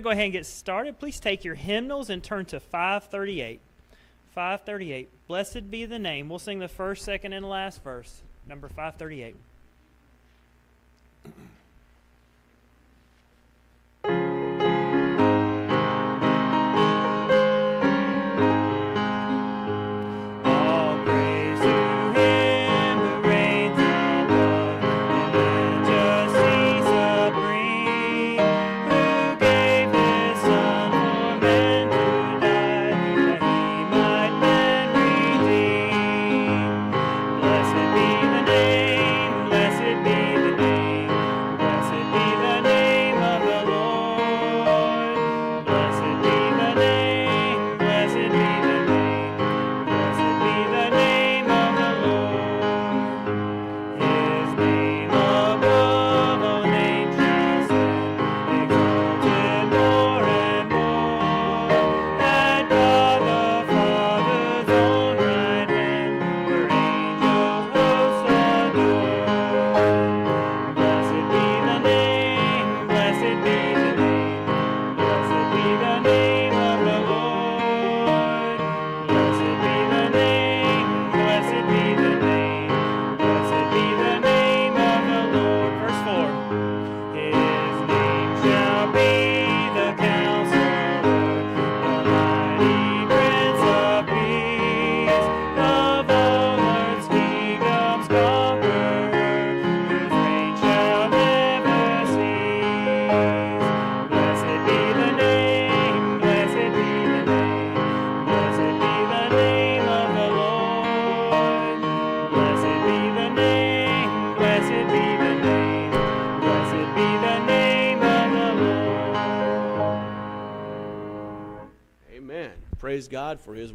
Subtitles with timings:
[0.00, 0.98] going to go ahead and get started.
[0.98, 3.60] Please take your hymnals and turn to 538.
[4.34, 5.08] 538.
[5.26, 6.28] Blessed be the name.
[6.28, 8.22] We'll sing the first, second, and last verse.
[8.46, 9.34] Number 538.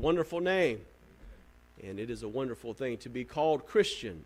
[0.04, 0.82] Wonderful name.
[1.82, 4.26] And it is a wonderful thing to be called Christian,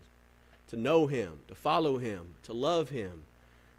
[0.70, 3.22] to know him, to follow him, to love him,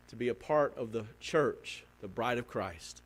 [0.07, 3.01] to be a part of the church, the bride of Christ.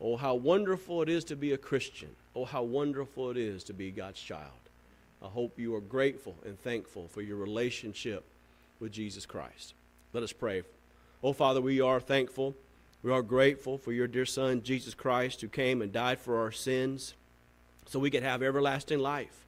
[0.00, 2.10] Oh, how wonderful it is to be a Christian.
[2.36, 4.52] Oh, how wonderful it is to be God's child.
[5.20, 8.22] I hope you are grateful and thankful for your relationship
[8.78, 9.74] with Jesus Christ.
[10.12, 10.62] Let us pray.
[11.20, 12.54] Oh, Father, we are thankful.
[13.02, 16.52] We are grateful for your dear Son, Jesus Christ, who came and died for our
[16.52, 17.14] sins
[17.86, 19.44] so we could have everlasting life.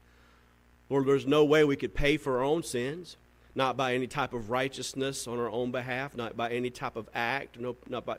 [0.90, 3.16] Lord, there's no way we could pay for our own sins,
[3.54, 7.08] not by any type of righteousness on our own behalf, not by any type of
[7.14, 8.16] act, no, not by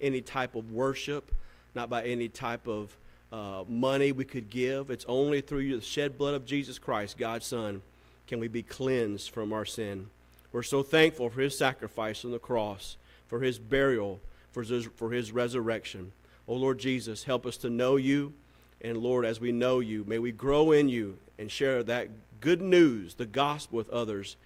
[0.00, 1.32] any type of worship,
[1.74, 2.96] not by any type of
[3.32, 4.90] uh, money we could give.
[4.90, 7.82] It's only through the shed blood of Jesus Christ, God's Son,
[8.26, 10.08] can we be cleansed from our sin.
[10.52, 12.96] We're so thankful for his sacrifice on the cross,
[13.28, 14.20] for his burial,
[14.50, 16.12] for his, for his resurrection.
[16.48, 18.34] Oh Lord Jesus, help us to know you
[18.82, 22.08] and Lord, as we know you, may we grow in you and share that
[22.40, 24.36] good news, the gospel, with others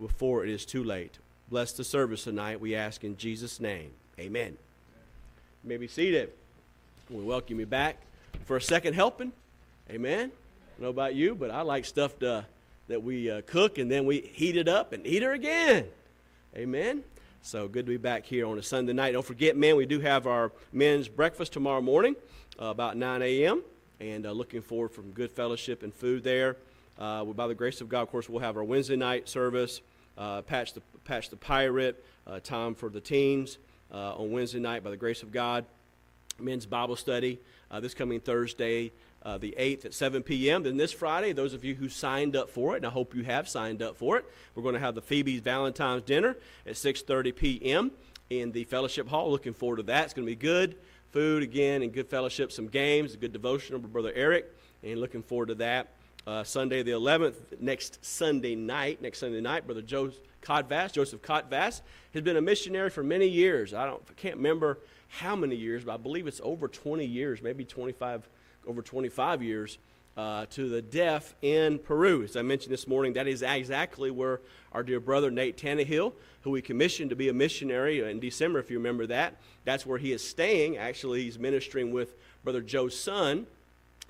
[0.00, 1.18] before it is too late.
[1.50, 3.90] Bless the service tonight, we ask in Jesus' name.
[4.18, 4.56] Amen.
[5.62, 6.32] You may be seated.
[7.10, 7.98] We welcome you back
[8.46, 9.32] for a second helping.
[9.90, 10.30] Amen.
[10.30, 12.46] I don't know about you, but I like stuff to,
[12.88, 15.86] that we uh, cook and then we heat it up and eat it again.
[16.56, 17.04] Amen.
[17.42, 19.12] So good to be back here on a Sunday night.
[19.12, 22.16] Don't forget, man, we do have our men's breakfast tomorrow morning
[22.58, 23.62] uh, about 9 a.m
[24.02, 26.56] and uh, looking forward from good fellowship and food there.
[26.98, 29.80] Uh, by the grace of God, of course, we'll have our Wednesday night service,
[30.18, 33.58] uh, Patch, the, Patch the Pirate, uh, time for the teens
[33.92, 35.64] uh, on Wednesday night by the grace of God.
[36.40, 37.38] Men's Bible study
[37.70, 38.90] uh, this coming Thursday,
[39.24, 40.64] the 8th at 7 p.m.
[40.64, 43.22] Then this Friday, those of you who signed up for it, and I hope you
[43.22, 44.24] have signed up for it,
[44.54, 47.92] we're going to have the Phoebe's Valentine's Dinner at 6.30 p.m.
[48.30, 49.30] in the fellowship hall.
[49.30, 50.06] Looking forward to that.
[50.06, 50.76] It's going to be good
[51.12, 54.46] food again and good fellowship, some games, a good devotional with Brother Eric,
[54.82, 55.88] and looking forward to that.
[56.26, 60.10] Uh, Sunday the 11th, next Sunday night, next Sunday night, Brother Joe
[60.40, 61.82] Codvass, Joseph Codvass,
[62.14, 63.74] has been a missionary for many years.
[63.74, 64.78] I don't, I can't remember
[65.08, 68.28] how many years, but I believe it's over 20 years, maybe 25,
[68.66, 69.78] over 25 years
[70.16, 72.22] uh, to the deaf in Peru.
[72.22, 74.40] As I mentioned this morning, that is exactly where
[74.72, 78.70] our dear brother Nate Tannehill, who we commissioned to be a missionary in December, if
[78.70, 80.76] you remember that, that's where he is staying.
[80.76, 82.14] Actually, he's ministering with
[82.44, 83.46] Brother Joe's son,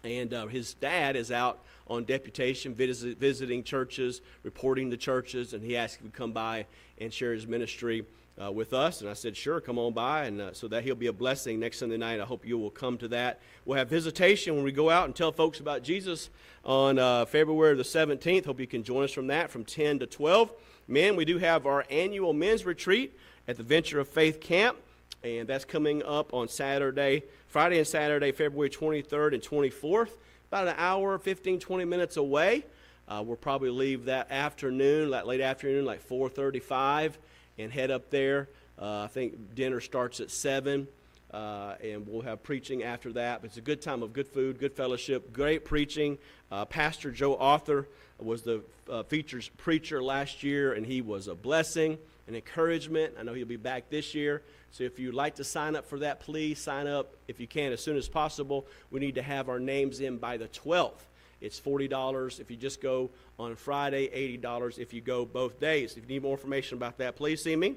[0.05, 5.63] and uh, his dad is out on deputation, visit, visiting churches, reporting to churches, and
[5.63, 6.67] he asked if to come by
[6.99, 8.05] and share his ministry
[8.41, 9.01] uh, with us.
[9.01, 10.25] And I said, sure, come on by.
[10.25, 12.21] And uh, so that he'll be a blessing next Sunday night.
[12.21, 13.41] I hope you will come to that.
[13.65, 16.31] We'll have visitation when we go out and tell folks about Jesus
[16.65, 18.47] on uh, February the 17th.
[18.47, 20.53] Hope you can join us from that from 10 to 12.
[20.89, 23.17] Men, we do have our annual men's retreat
[23.49, 24.77] at the Venture of Faith Camp
[25.25, 30.11] and that's coming up on Saturday, Friday and Saturday, February 23rd and 24th,
[30.49, 32.65] about an hour, 15, 20 minutes away.
[33.09, 37.15] Uh, we'll probably leave that afternoon, like late afternoon, like 4:35,
[37.63, 38.49] and head up there.
[38.79, 40.89] Uh, I think dinner starts at seven,
[41.33, 43.41] uh, and we'll have preaching after that.
[43.41, 46.19] But it's a good time of good food, good fellowship, great preaching.
[46.51, 47.89] Uh, Pastor Joe Arthur
[48.19, 53.15] was the uh, features preacher last year, and he was a blessing, an encouragement.
[53.19, 54.43] I know he'll be back this year.
[54.71, 57.73] So if you'd like to sign up for that, please sign up if you can
[57.73, 58.67] as soon as possible.
[58.91, 61.03] We need to have our names in by the 12th.
[61.43, 64.09] It's $40 if you just go on Friday,
[64.39, 65.97] $80 if you go both days.
[65.97, 67.75] If you need more information about that, please see me.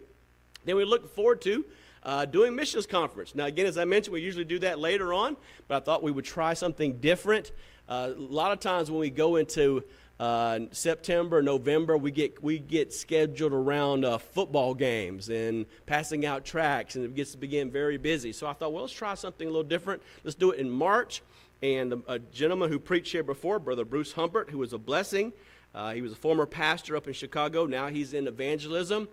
[0.66, 1.66] Then we look forward to
[2.04, 3.34] uh, doing missions conference.
[3.34, 5.36] Now, again, as I mentioned, we usually do that later on,
[5.68, 7.52] but I thought we would try something different.
[7.90, 9.84] Uh, a lot of times when we go into
[10.20, 16.46] uh, September, November, we get we get scheduled around uh, football games and passing out
[16.46, 18.32] tracts, and it gets to begin very busy.
[18.32, 20.02] So I thought, well, let's try something a little different.
[20.24, 21.22] Let's do it in March.
[21.66, 25.34] And a gentleman who preached here before, Brother Bruce Humbert, who was a blessing.
[25.74, 27.66] Uh, he was a former pastor up in Chicago.
[27.66, 29.08] Now he's in evangelism.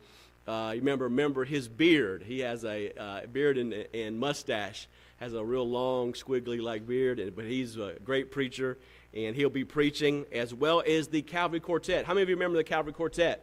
[0.46, 2.22] Uh, you remember, remember his beard.
[2.22, 4.86] He has a uh, beard and, and mustache.
[5.18, 8.76] Has a real long, squiggly like beard, and, but he's a great preacher,
[9.14, 12.04] and he'll be preaching as well as the Calvary Quartet.
[12.04, 13.42] How many of you remember the Calvary Quartet?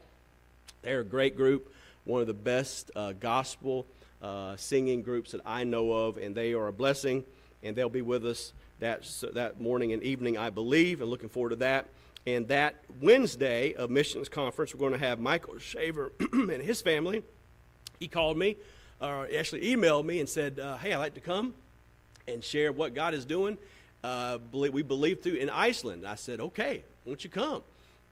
[0.83, 1.73] They're a great group,
[2.03, 3.87] one of the best uh, gospel
[4.21, 7.23] uh, singing groups that I know of, and they are a blessing,
[7.63, 11.50] and they'll be with us that, that morning and evening, I believe, and looking forward
[11.50, 11.88] to that.
[12.25, 17.24] And that Wednesday of missions conference, we're going to have Michael Shaver and his family.
[18.00, 18.57] He called me,
[19.01, 21.53] or actually emailed me and said, uh, Hey, I'd like to come
[22.27, 23.57] and share what God is doing.
[24.03, 26.05] Uh, we believe through in Iceland.
[26.05, 27.63] I said, Okay, won't you come?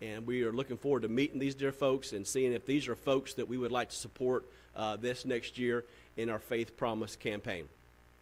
[0.01, 2.95] And we are looking forward to meeting these dear folks and seeing if these are
[2.95, 4.45] folks that we would like to support
[4.75, 5.86] uh, this next year
[6.17, 7.67] in our Faith Promise campaign.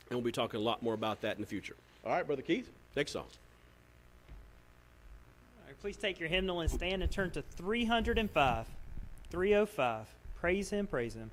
[0.10, 1.76] And we'll be talking a lot more about that in the future.
[2.06, 3.26] All right, Brother Keith, next song.
[5.58, 8.68] All right, please take your hymnal and stand and turn to 305.
[9.32, 10.06] 305.
[10.40, 11.32] Praise Him, praise Him.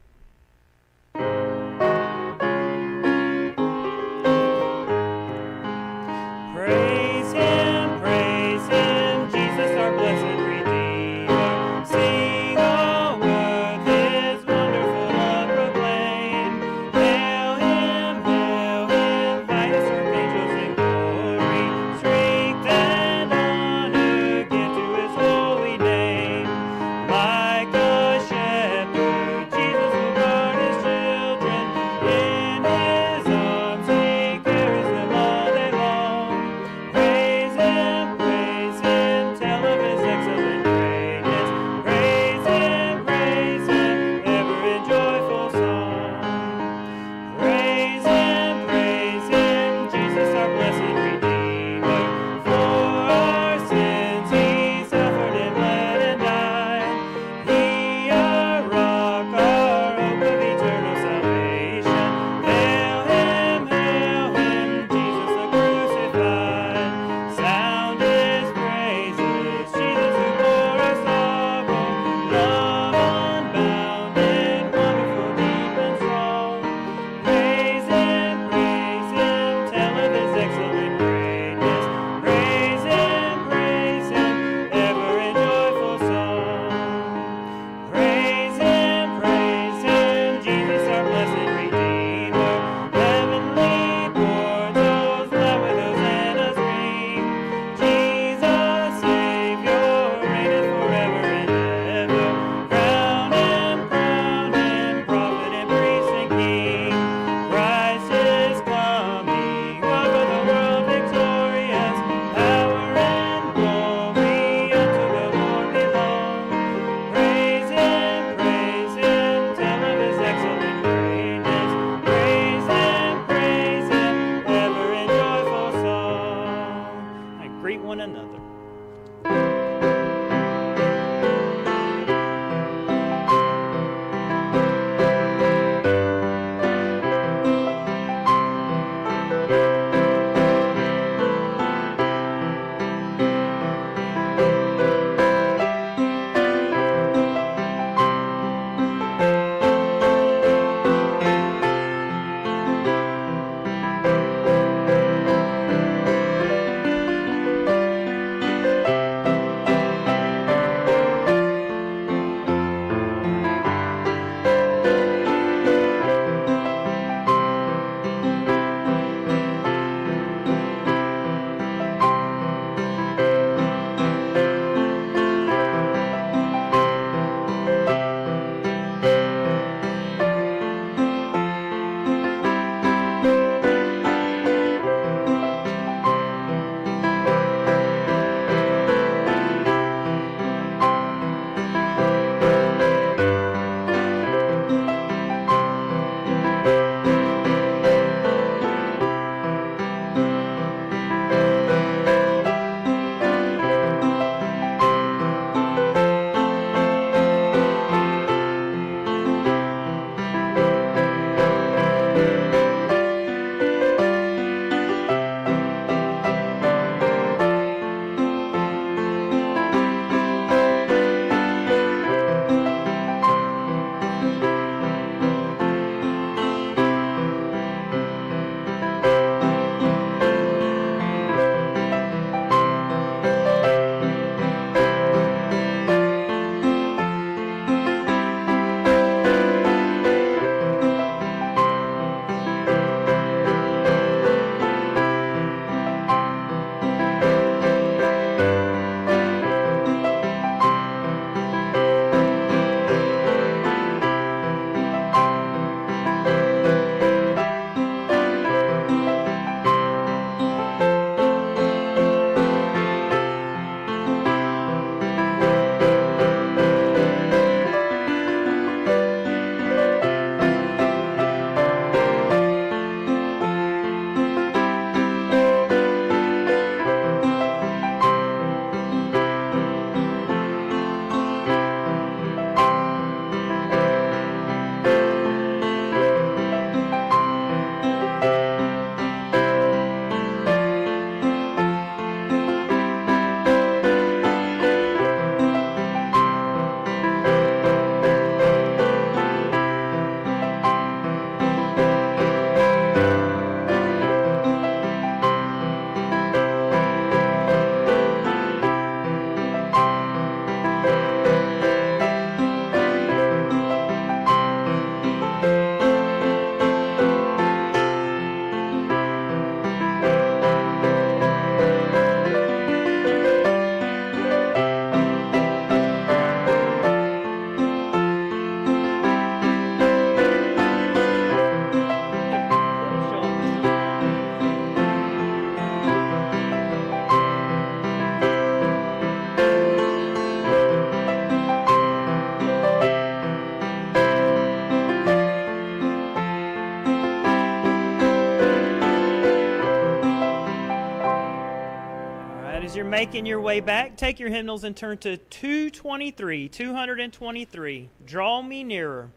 [353.02, 356.48] Making your way back, take your hymnals and turn to 223.
[356.48, 357.90] 223.
[358.06, 359.10] Draw me nearer.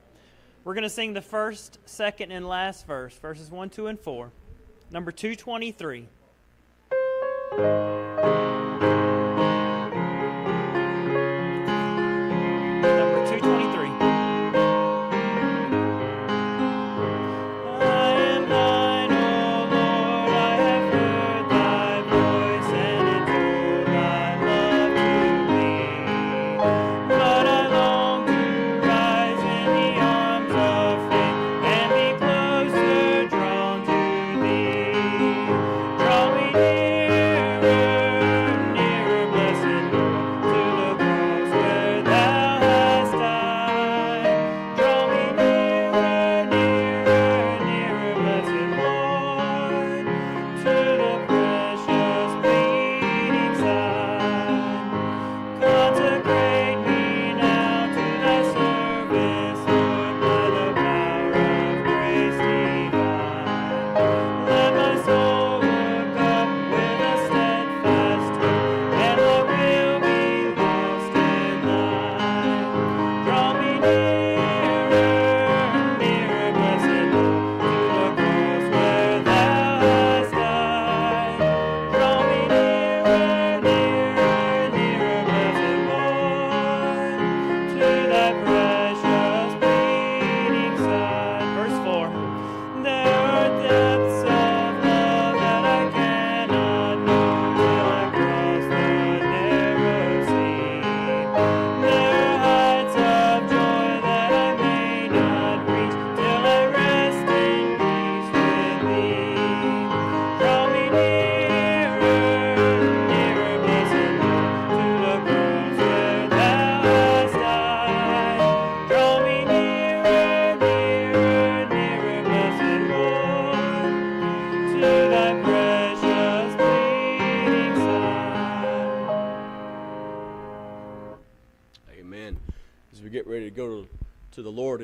[0.64, 4.32] We're going to sing the first, second, and last verse, verses 1, 2, and 4.
[4.90, 6.08] Number 223.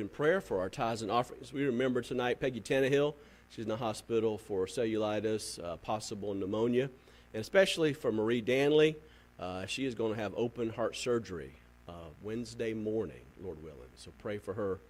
[0.08, 1.52] Prayer for our tithes and offerings.
[1.52, 3.12] We remember tonight Peggy Tannehill.
[3.50, 6.88] She's in the hospital for cellulitis, uh, possible pneumonia,
[7.34, 8.96] and especially for Marie Danley.
[9.38, 11.52] Uh, she is going to have open heart surgery
[11.86, 13.90] uh, Wednesday morning, Lord willing.
[13.96, 14.80] So pray for her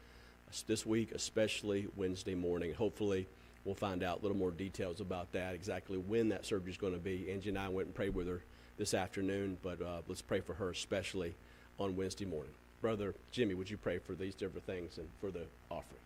[0.68, 2.74] this week, especially Wednesday morning.
[2.74, 3.26] Hopefully,
[3.64, 6.92] we'll find out a little more details about that, exactly when that surgery is going
[6.92, 7.32] to be.
[7.32, 8.44] Angie and I went and prayed with her
[8.76, 11.34] this afternoon, but uh, let's pray for her especially
[11.80, 12.52] on Wednesday morning.
[12.82, 16.00] Brother Jimmy, would you pray for these different things and for the offerings?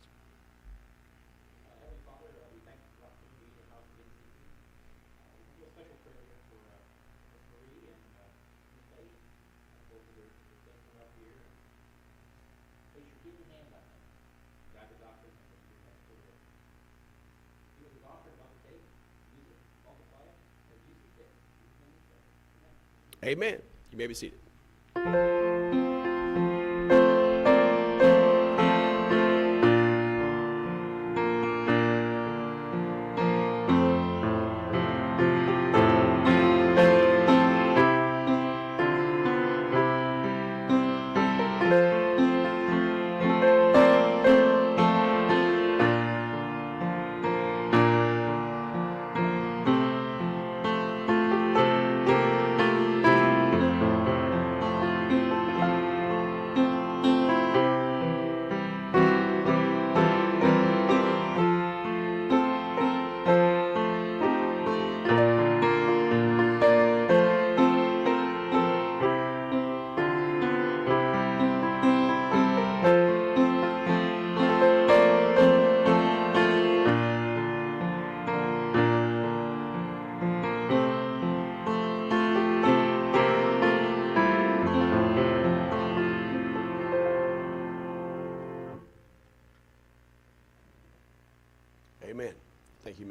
[23.24, 23.58] Amen.
[23.90, 24.45] You may be seated.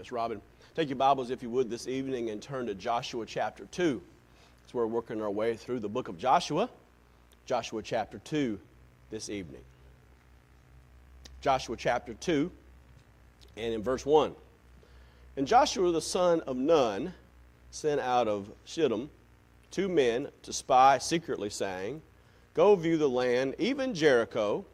[0.05, 0.39] Miss Robin.
[0.75, 3.99] Take your Bibles, if you would, this evening and turn to Joshua chapter 2.
[4.61, 6.69] That's where we're working our way through the book of Joshua.
[7.47, 8.59] Joshua chapter 2
[9.09, 9.63] this evening.
[11.41, 12.51] Joshua chapter 2,
[13.57, 14.35] and in verse 1.
[15.37, 17.11] And Joshua the son of Nun
[17.71, 19.09] sent out of Shittim
[19.71, 21.99] two men to spy secretly, saying,
[22.53, 24.65] Go view the land, even Jericho.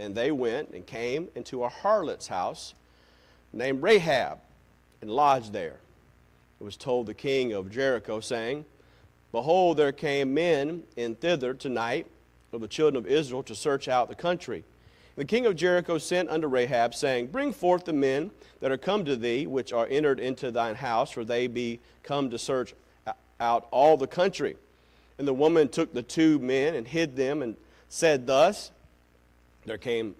[0.00, 2.74] And they went and came into a harlot's house
[3.52, 4.40] named Rahab
[5.00, 5.76] and lodged there.
[6.60, 8.64] It was told the king of Jericho, saying,
[9.32, 12.06] Behold, there came men in thither tonight
[12.52, 14.64] of the children of Israel to search out the country.
[15.16, 19.04] The king of Jericho sent unto Rahab, saying, Bring forth the men that are come
[19.04, 22.74] to thee, which are entered into thine house, for they be come to search
[23.38, 24.56] out all the country.
[25.18, 27.56] And the woman took the two men and hid them, and
[27.88, 28.70] said thus,
[29.66, 30.14] There came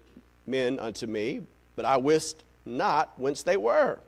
[0.45, 1.41] men unto me,
[1.75, 3.99] but I wist not whence they were.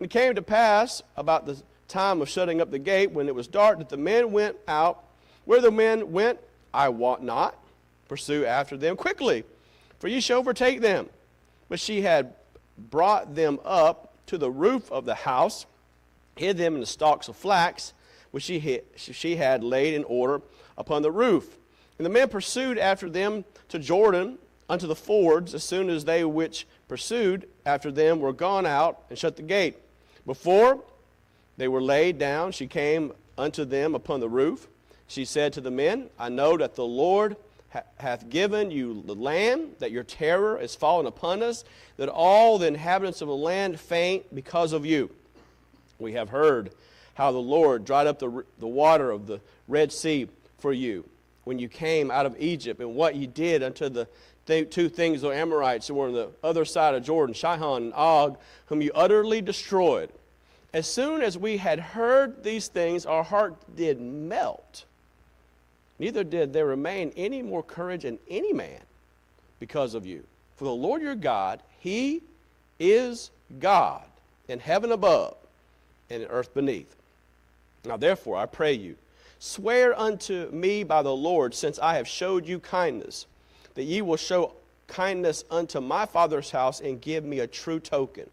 [0.00, 3.34] And it came to pass about the time of shutting up the gate, when it
[3.34, 5.04] was dark, that the men went out.
[5.44, 6.38] Where the men went,
[6.72, 7.54] I wot not.
[8.08, 9.44] Pursue after them quickly,
[9.98, 11.08] for ye shall overtake them.
[11.68, 12.34] But she had
[12.76, 15.66] brought them up to the roof of the house,
[16.34, 17.92] hid them in the stalks of flax,
[18.30, 20.40] which she she had laid in order
[20.78, 21.58] upon the roof.
[21.98, 26.24] And the men pursued after them to Jordan unto the fords, as soon as they
[26.24, 29.76] which pursued after them were gone out and shut the gate.
[30.26, 30.80] Before
[31.56, 34.68] they were laid down, she came unto them upon the roof.
[35.06, 37.36] She said to the men, I know that the Lord
[37.70, 41.64] ha- hath given you the land, that your terror is fallen upon us,
[41.96, 45.10] that all the inhabitants of the land faint because of you.
[45.98, 46.70] We have heard
[47.14, 50.28] how the Lord dried up the, the water of the Red Sea
[50.58, 51.04] for you
[51.44, 55.22] when you came out of Egypt, and what you did unto the th- two things
[55.22, 58.90] the Amorites who were on the other side of Jordan, Sihon and Og, whom you
[58.94, 60.10] utterly destroyed.
[60.72, 64.84] As soon as we had heard these things, our heart did melt.
[65.98, 68.80] Neither did there remain any more courage in any man
[69.58, 70.24] because of you.
[70.56, 72.22] For the Lord your God, He
[72.78, 74.02] is God
[74.48, 75.36] in heaven above
[76.08, 76.94] and in earth beneath.
[77.84, 78.96] Now, therefore, I pray you,
[79.38, 83.26] swear unto me by the Lord, since I have showed you kindness,
[83.80, 84.52] that ye will show
[84.88, 88.28] kindness unto my father's house and give me a true token,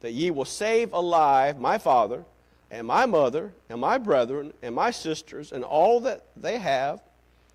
[0.00, 2.24] that ye will save alive my father
[2.70, 7.02] and my mother and my brethren and my sisters and all that they have,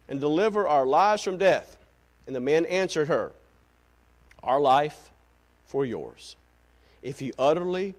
[0.10, 1.76] and deliver our lives from death.
[2.28, 3.32] And the men answered her,
[4.44, 5.10] Our life
[5.66, 6.36] for yours.
[7.02, 7.96] If you utterly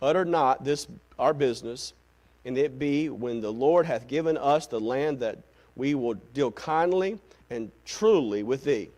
[0.00, 0.86] utter not this
[1.18, 1.92] our business,
[2.44, 5.38] and it be when the Lord hath given us the land that
[5.74, 7.18] we will deal kindly
[7.50, 8.90] and truly with thee.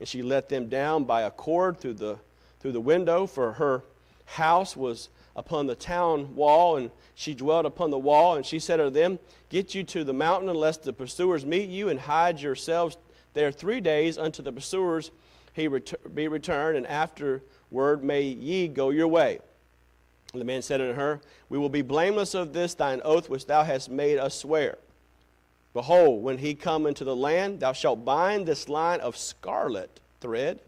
[0.00, 2.18] And she let them down by a cord through the,
[2.60, 3.82] through the window, for her
[4.24, 8.36] house was upon the town wall, and she dwelt upon the wall.
[8.36, 11.88] And she said unto them, Get you to the mountain, lest the pursuers meet you,
[11.88, 12.96] and hide yourselves
[13.34, 15.10] there three days unto the pursuers
[15.52, 19.38] he ret- be returned, and afterward may ye go your way.
[20.32, 23.46] And the man said unto her, We will be blameless of this thine oath which
[23.46, 24.78] thou hast made us swear.
[25.74, 30.60] Behold, when he come into the land, thou shalt bind this line of scarlet thread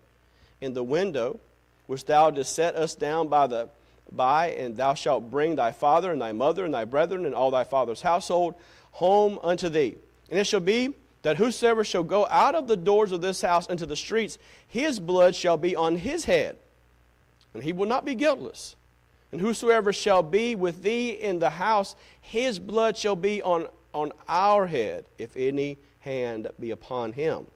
[0.61, 1.39] in the window
[1.87, 3.69] which thou didst set us down by the
[4.13, 7.51] by, and thou shalt bring thy father and thy mother and thy brethren and all
[7.51, 8.55] thy father's household
[8.93, 9.97] home unto thee.
[10.31, 13.67] And it shall be that whosoever shall go out of the doors of this house
[13.67, 14.39] into the streets,
[14.69, 16.57] his blood shall be on his head,
[17.55, 18.77] and he will not be guiltless.
[19.33, 24.13] And whosoever shall be with thee in the house, his blood shall be on, on
[24.29, 27.47] our head, if any hand be upon him.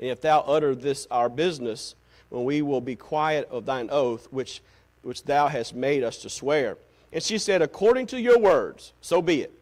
[0.00, 1.94] And if thou utter this our business,
[2.30, 4.60] when we will be quiet of thine oath, which,
[5.02, 6.76] which thou hast made us to swear.
[7.12, 9.52] And she said, According to your words, so be it.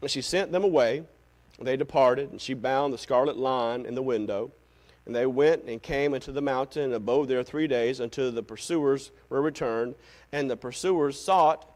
[0.00, 1.02] And she sent them away,
[1.58, 4.50] and they departed, and she bound the scarlet line in the window.
[5.06, 8.42] And they went and came into the mountain and abode there three days until the
[8.42, 9.94] pursuers were returned.
[10.32, 11.69] And the pursuers sought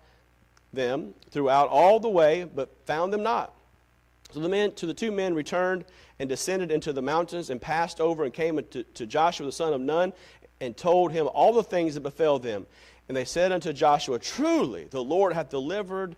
[0.75, 3.53] them throughout all the way, but found them not.
[4.33, 5.85] So the men, to the two men returned
[6.19, 9.73] and descended into the mountains and passed over and came to, to Joshua the son
[9.73, 10.13] of Nun
[10.61, 12.67] and told him all the things that befell them.
[13.09, 16.17] And they said unto Joshua, Truly, the Lord hath delivered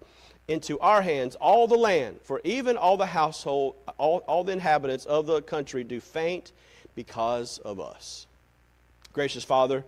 [0.48, 5.04] into our hands all the land, for even all the household, all, all the inhabitants
[5.04, 6.52] of the country do faint
[6.94, 8.26] because of us.
[9.12, 9.84] Gracious Father,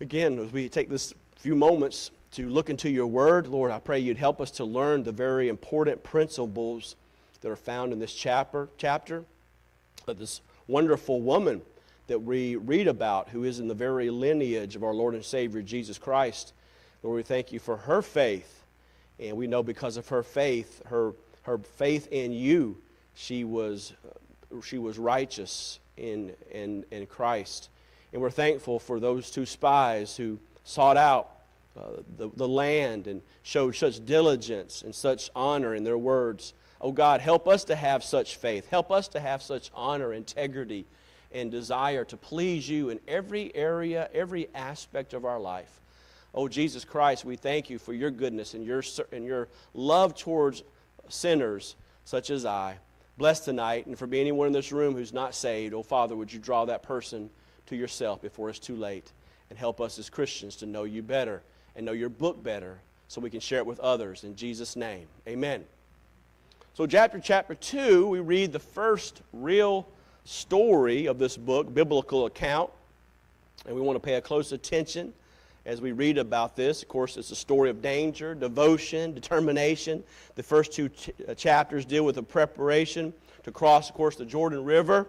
[0.00, 3.98] again, as we take this few moments to look into your word, Lord, I pray
[3.98, 6.94] you'd help us to learn the very important principles
[7.40, 9.24] that are found in this chapter, chapter
[10.06, 11.62] of this wonderful woman
[12.08, 15.62] that we read about who is in the very lineage of our Lord and Savior
[15.62, 16.52] Jesus Christ.
[17.02, 18.64] Lord, we thank you for her faith.
[19.18, 22.76] And we know because of her faith, her, her faith in you,
[23.14, 23.94] she was,
[24.62, 27.70] she was righteous in, in, in Christ.
[28.12, 31.30] And we're thankful for those two spies who sought out
[31.76, 36.54] uh, the, the land and showed such diligence and such honor in their words.
[36.80, 38.68] Oh God, help us to have such faith.
[38.68, 40.86] Help us to have such honor, integrity,
[41.32, 45.80] and desire to please you in every area, every aspect of our life.
[46.34, 50.62] Oh Jesus Christ, we thank you for your goodness and your, and your love towards
[51.08, 52.78] sinners such as I.
[53.18, 56.38] Bless tonight, and for anyone in this room who's not saved, oh Father, would you
[56.38, 57.30] draw that person
[57.66, 59.12] to yourself before it's too late
[59.50, 61.42] and help us as Christians to know you better
[61.76, 64.24] and know your book better so we can share it with others.
[64.24, 65.64] In Jesus' name, amen.
[66.74, 69.86] So, chapter chapter 2, we read the first real
[70.24, 72.70] story of this book, biblical account,
[73.64, 75.12] and we want to pay a close attention
[75.64, 76.82] as we read about this.
[76.82, 80.02] Of course, it's a story of danger, devotion, determination.
[80.34, 83.12] The first two ch- uh, chapters deal with the preparation
[83.44, 85.06] to cross, of course, the Jordan River.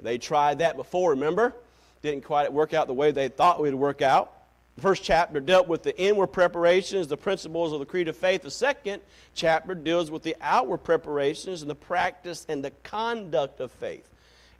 [0.00, 1.54] They tried that before, remember?
[2.02, 4.32] Didn't quite work out the way they thought it would work out.
[4.76, 8.42] The first chapter dealt with the inward preparations, the principles of the creed of faith.
[8.42, 9.02] The second
[9.34, 14.08] chapter deals with the outward preparations and the practice and the conduct of faith.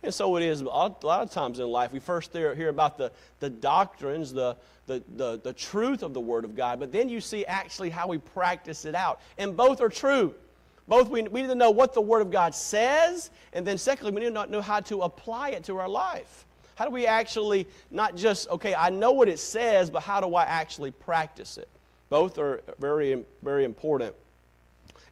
[0.02, 1.92] And so it is a lot of times in life.
[1.92, 6.44] We first hear about the, the doctrines, the, the, the, the truth of the Word
[6.44, 9.20] of God, but then you see actually how we practice it out.
[9.38, 10.34] And both are true.
[10.88, 14.12] Both we, we need to know what the Word of God says, and then secondly,
[14.12, 16.46] we need to know how to apply it to our life.
[16.80, 20.34] How do we actually not just, okay, I know what it says, but how do
[20.34, 21.68] I actually practice it?
[22.08, 24.14] Both are very, very important.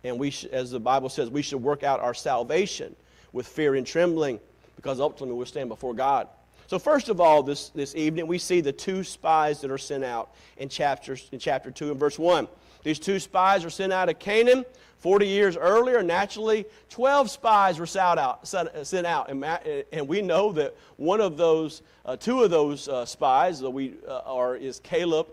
[0.02, 2.96] And we, sh- as the Bible says, we should work out our salvation
[3.34, 4.40] with fear and trembling
[4.76, 6.28] because ultimately we'll stand before God.
[6.68, 10.04] So, first of all, this, this evening, we see the two spies that are sent
[10.04, 12.48] out in, chapters, in chapter 2 and verse 1.
[12.82, 14.64] These two spies are sent out of Canaan
[14.98, 18.46] 40 years earlier, naturally, 12 spies were sent out.
[18.46, 23.60] Sent out and, we know that one of those, uh, two of those uh, spies
[23.60, 25.28] that we, uh, are is Caleb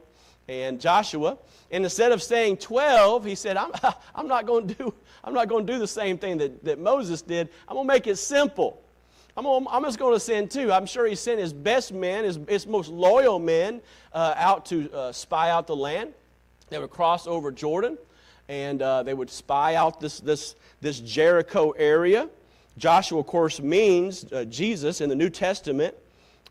[0.48, 1.40] and Joshua.
[1.72, 3.72] And instead of saying 12, he said, I'm,
[4.16, 6.80] I'm not going to do, I'm not going to do the same thing that, that
[6.80, 7.50] Moses did.
[7.68, 8.82] I'm going to make it simple.
[9.36, 10.72] I'm, I'm just going to send two.
[10.72, 13.82] I'm sure he sent his best men, his, his most loyal men,
[14.14, 16.14] uh, out to uh, spy out the land.
[16.70, 17.98] They would cross over Jordan
[18.48, 22.30] and uh, they would spy out this, this, this Jericho area.
[22.78, 25.96] Joshua, of course, means uh, Jesus in the New Testament.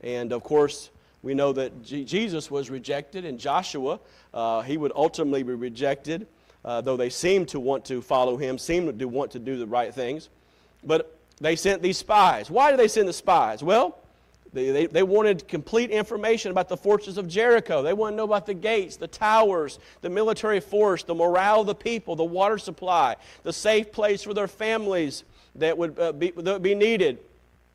[0.00, 0.90] And of course,
[1.22, 4.00] we know that G- Jesus was rejected, and Joshua,
[4.32, 6.26] uh, he would ultimately be rejected,
[6.64, 9.66] uh, though they seemed to want to follow him, seemed to want to do the
[9.66, 10.28] right things.
[10.82, 12.50] But they sent these spies.
[12.50, 13.62] Why did they send the spies?
[13.62, 13.98] Well,
[14.54, 17.82] they, they, they, wanted complete information about the fortress of Jericho.
[17.82, 21.66] They wanted to know about the gates, the towers, the military force, the morale of
[21.66, 25.24] the people, the water supply, the safe place for their families
[25.56, 27.18] that would, uh, be, that would be needed.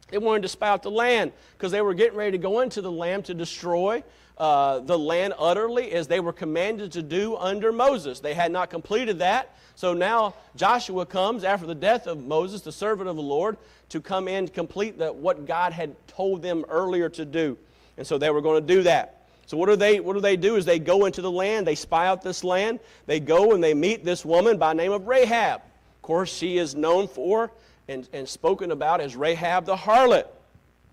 [0.09, 2.81] They wanted to spy out the land because they were getting ready to go into
[2.81, 4.01] the land to destroy
[4.39, 8.19] uh, the land utterly as they were commanded to do under Moses.
[8.21, 9.55] They had not completed that.
[9.75, 13.57] So now Joshua comes after the death of Moses, the servant of the Lord,
[13.89, 17.57] to come in complete the, what God had told them earlier to do.
[17.97, 19.27] And so they were going to do that.
[19.45, 21.75] So what do they what do they do is they go into the land, they
[21.75, 25.61] spy out this land, they go and they meet this woman by name of Rahab.
[25.61, 27.51] Of course, she is known for
[27.87, 30.27] and, and spoken about as Rahab the harlot.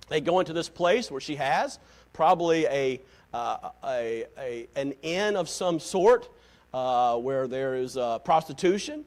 [0.08, 1.78] They go into this place where she has
[2.16, 3.00] probably a,
[3.32, 6.28] uh, a, a, an inn of some sort
[6.72, 9.04] uh, where there is uh, prostitution.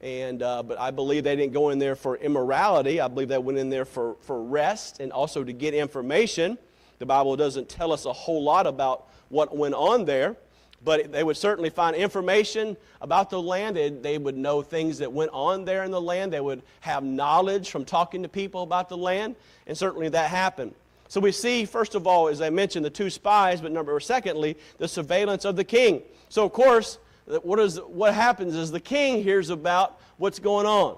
[0.00, 3.00] And, uh, but I believe they didn't go in there for immorality.
[3.00, 6.58] I believe they went in there for, for rest and also to get information.
[6.98, 10.36] The Bible doesn't tell us a whole lot about what went on there,
[10.84, 13.76] but they would certainly find information about the land.
[13.76, 16.32] They, they would know things that went on there in the land.
[16.32, 19.36] They would have knowledge from talking to people about the land,
[19.68, 20.74] and certainly that happened.
[21.12, 24.56] So we see, first of all, as I mentioned, the two spies, but number secondly,
[24.78, 26.00] the surveillance of the king.
[26.30, 26.96] So of course,
[27.42, 30.96] what, is, what happens is the king hears about what's going on.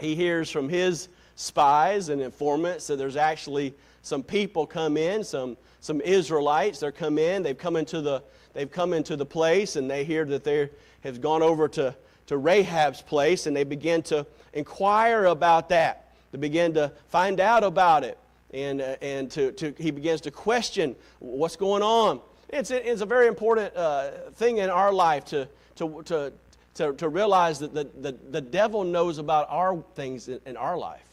[0.00, 5.56] He hears from his spies and informants that there's actually some people come in, some,
[5.78, 9.88] some Israelites, they're come in, they've come into the, they've come into the place and
[9.88, 10.70] they hear that they
[11.02, 11.94] have gone over to,
[12.26, 16.16] to Rahab's place and they begin to inquire about that.
[16.32, 18.18] They begin to find out about it.
[18.52, 22.20] And, uh, and to, to, he begins to question what's going on.
[22.48, 26.32] It's, it's a very important uh, thing in our life to, to, to,
[26.74, 30.76] to, to realize that the, the, the devil knows about our things in, in our
[30.76, 31.04] life.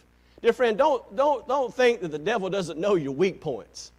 [0.41, 3.91] Dear friend, don't, don't, don't think that the devil doesn't know your weak points.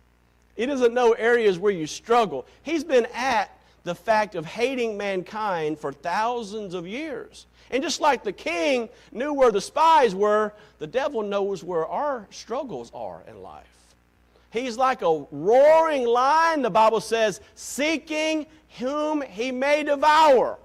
[0.57, 2.47] He doesn't know areas where you struggle.
[2.63, 3.57] He's been at
[3.89, 7.47] the fact of hating mankind for thousands of years.
[7.71, 12.27] And just like the king knew where the spies were, the devil knows where our
[12.31, 13.65] struggles are in life.
[14.51, 18.47] He's like a roaring lion, the Bible says, seeking
[18.79, 20.59] whom he may devour.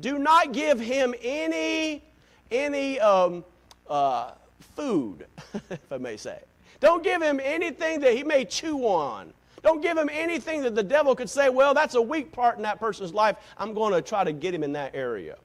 [0.00, 2.02] Do not give him any,
[2.50, 3.44] any um,
[3.88, 4.32] uh,
[4.76, 5.26] food,
[5.70, 6.40] if I may say.
[6.80, 9.32] Don't give him anything that he may chew on.
[9.62, 12.62] Don't give him anything that the devil could say, well, that's a weak part in
[12.62, 13.36] that person's life.
[13.56, 15.36] I'm going to try to get him in that area.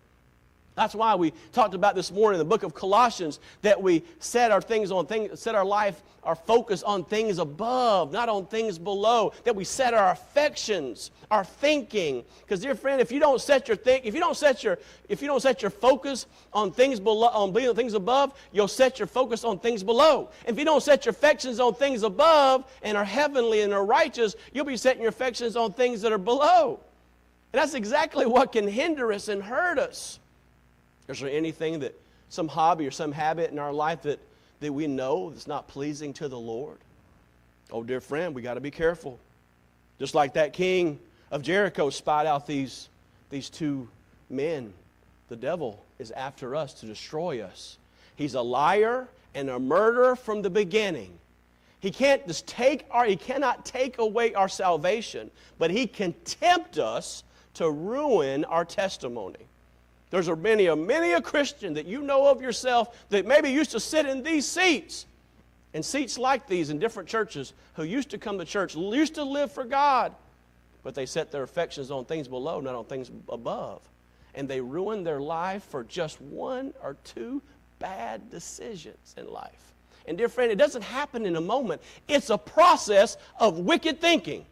[0.77, 4.51] That's why we talked about this morning in the book of Colossians that we set
[4.51, 8.77] our things on things, set our life, our focus on things above, not on things
[8.77, 9.33] below.
[9.43, 12.23] That we set our affections, our thinking.
[12.41, 14.77] Because, dear friend, if you don't set your think, if you don't set your,
[15.09, 19.07] if you don't set your focus on things below, on things above, you'll set your
[19.07, 20.29] focus on things below.
[20.45, 24.35] If you don't set your affections on things above and are heavenly and are righteous,
[24.53, 26.79] you'll be setting your affections on things that are below.
[27.51, 30.19] And that's exactly what can hinder us and hurt us.
[31.07, 31.95] Is there anything that,
[32.29, 34.19] some hobby or some habit in our life that,
[34.59, 36.77] that we know that's not pleasing to the Lord?
[37.71, 39.19] Oh, dear friend, we got to be careful.
[39.99, 40.99] Just like that king
[41.31, 42.89] of Jericho spied out these,
[43.29, 43.87] these two
[44.29, 44.73] men,
[45.29, 47.77] the devil is after us to destroy us.
[48.15, 51.17] He's a liar and a murderer from the beginning.
[51.79, 56.79] He can't just take our, he cannot take away our salvation, but he can tempt
[56.79, 57.23] us
[57.55, 59.37] to ruin our testimony.
[60.09, 63.71] There's a many a many a Christian that you know of yourself that maybe used
[63.71, 65.05] to sit in these seats
[65.73, 69.23] and seats like these in different churches who used to come to church, used to
[69.23, 70.13] live for God,
[70.83, 73.81] but they set their affections on things below, not on things above.
[74.33, 77.41] And they ruin their life for just one or two
[77.79, 79.73] bad decisions in life.
[80.07, 81.81] And dear friend, it doesn't happen in a moment.
[82.07, 84.45] It's a process of wicked thinking.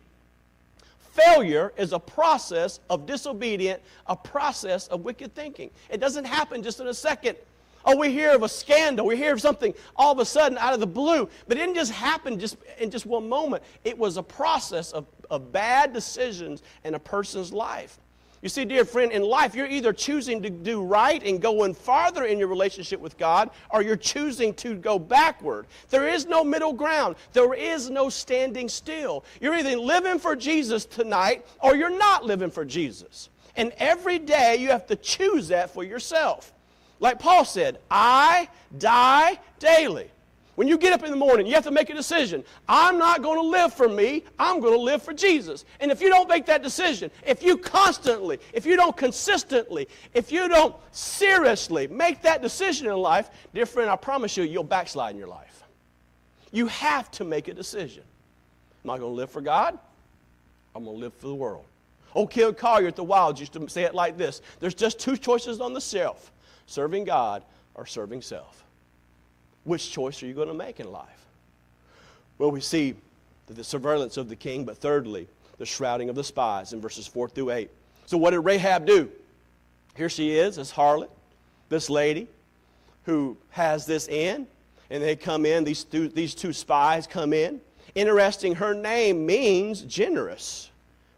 [1.16, 5.72] Failure is a process of disobedient, a process of wicked thinking.
[5.90, 7.38] It doesn't happen just in a second.
[7.86, 9.06] Oh, we hear of a scandal.
[9.06, 11.30] We hear of something all of a sudden out of the blue.
[11.48, 13.64] But it didn't just happen just in just one moment.
[13.86, 17.98] It was a process of, of bad decisions in a person's life.
[18.42, 22.26] You see, dear friend, in life, you're either choosing to do right and going farther
[22.26, 25.66] in your relationship with God, or you're choosing to go backward.
[25.90, 29.26] There is no middle ground, there is no standing still.
[29.42, 33.30] You're either living for Jesus tonight, or you're not living for Jesus.
[33.56, 36.52] And every day, you have to choose that for yourself.
[37.00, 40.10] Like Paul said, I die daily.
[40.56, 42.44] When you get up in the morning, you have to make a decision.
[42.68, 45.66] I'm not going to live for me, I'm going to live for Jesus.
[45.82, 50.32] And if you don't make that decision, if you constantly, if you don't consistently, if
[50.32, 55.12] you don't seriously make that decision in life, dear friend, I promise you, you'll backslide
[55.12, 55.64] in your life.
[56.52, 58.04] You have to make a decision.
[58.86, 59.78] Am I going to live for God?
[60.74, 61.66] I'm going to live for the world.
[62.14, 65.18] Old Ken Collier at the Wilds used to say it like this There's just two
[65.18, 66.32] choices on the shelf
[66.66, 68.65] serving God or serving self.
[69.66, 71.26] Which choice are you going to make in life?
[72.38, 72.96] Well, we see
[73.48, 77.30] the surveillance of the king, but thirdly, the shrouding of the spies in verses 4
[77.30, 77.70] through 8.
[78.06, 79.10] So, what did Rahab do?
[79.96, 81.10] Here she is, this harlot,
[81.70, 82.28] this lady
[83.06, 84.48] who has this in,
[84.90, 87.62] and they come in, these two, these two spies come in.
[87.96, 90.70] Interesting, her name means generous.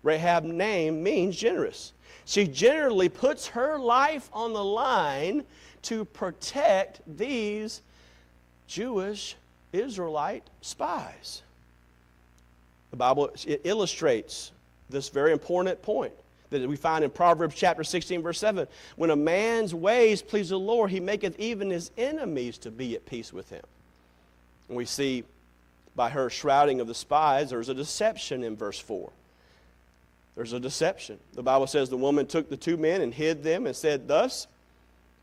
[0.03, 1.93] Rahab's name means generous.
[2.25, 5.43] She generally puts her life on the line
[5.83, 7.81] to protect these
[8.67, 9.35] Jewish
[9.73, 11.41] Israelite spies.
[12.91, 14.51] The Bible it illustrates
[14.89, 16.13] this very important point
[16.49, 18.67] that we find in Proverbs chapter 16, verse 7.
[18.95, 23.05] When a man's ways please the Lord, he maketh even his enemies to be at
[23.05, 23.63] peace with him.
[24.69, 25.23] And we see
[25.95, 29.09] by her shrouding of the spies, there's a deception in verse 4.
[30.35, 31.17] There's a deception.
[31.33, 34.47] The Bible says the woman took the two men and hid them and said, Thus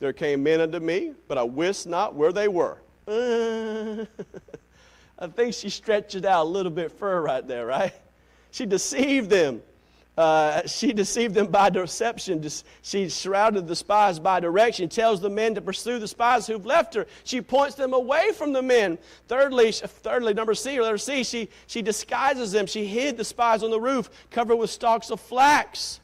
[0.01, 2.78] there came men unto me, but I wist not where they were.
[3.07, 4.05] Uh,
[5.18, 7.94] I think she stretched it out a little bit further right there, right?
[8.50, 9.62] She deceived them.
[10.16, 12.44] Uh, she deceived them by deception.
[12.82, 16.94] She shrouded the spies by direction, tells the men to pursue the spies who've left
[16.94, 17.07] her.
[17.24, 18.96] She points them away from the men.
[19.26, 22.66] Thirdly, thirdly number C, letter C, she, she disguises them.
[22.66, 25.98] She hid the spies on the roof, covered with stalks of flax.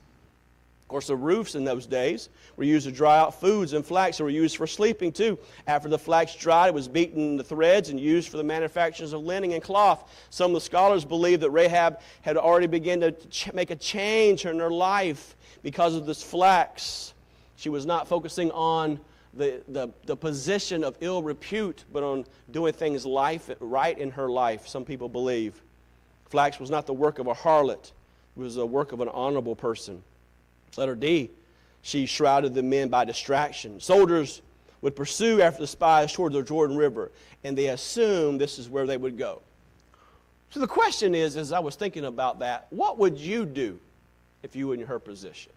[0.91, 4.19] Of course, the roofs in those days were used to dry out foods, and flax
[4.19, 5.39] that were used for sleeping too.
[5.69, 9.23] After the flax dried, it was beaten into threads and used for the manufactures of
[9.23, 10.11] linen and cloth.
[10.31, 14.45] Some of the scholars believe that Rahab had already begun to ch- make a change
[14.45, 17.15] in her life because of this flax.
[17.55, 18.99] She was not focusing on
[19.33, 24.29] the, the, the position of ill repute, but on doing things life, right in her
[24.29, 25.63] life, some people believe.
[26.31, 27.93] Flax was not the work of a harlot,
[28.37, 30.03] it was the work of an honorable person.
[30.77, 31.31] Letter D
[31.83, 33.81] she shrouded the men by distraction.
[33.81, 34.43] Soldiers
[34.83, 37.11] would pursue after the spies toward the Jordan River,
[37.45, 39.41] and they assumed this is where they would go.
[40.51, 43.79] So the question is, as I was thinking about that, what would you do
[44.43, 45.53] if you were in her position?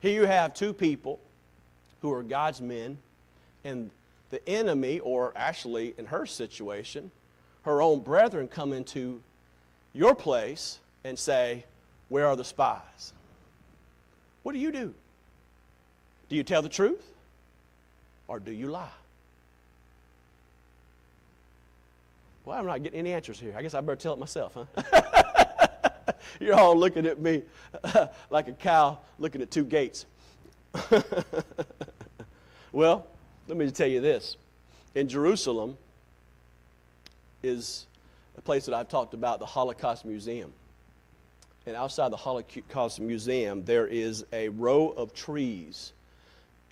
[0.00, 1.18] Here you have two people
[2.00, 2.98] who are God's men,
[3.64, 3.90] and
[4.30, 7.10] the enemy, or actually in her situation,
[7.62, 9.20] her own brethren come into
[9.92, 11.64] your place and say,
[12.08, 13.12] Where are the spies?
[14.42, 14.94] What do you do?
[16.28, 17.04] Do you tell the truth
[18.28, 18.88] or do you lie?
[22.44, 23.54] Well, I'm not getting any answers here.
[23.56, 25.02] I guess I better tell it myself, huh?
[26.40, 27.42] You're all looking at me
[28.30, 30.06] like a cow looking at two gates.
[32.72, 33.06] well,
[33.48, 34.36] let me tell you this.
[34.94, 35.76] In Jerusalem
[37.42, 37.86] is
[38.38, 40.52] a place that I've talked about, the Holocaust Museum.
[41.66, 45.92] And outside the Holocaust Museum, there is a row of trees.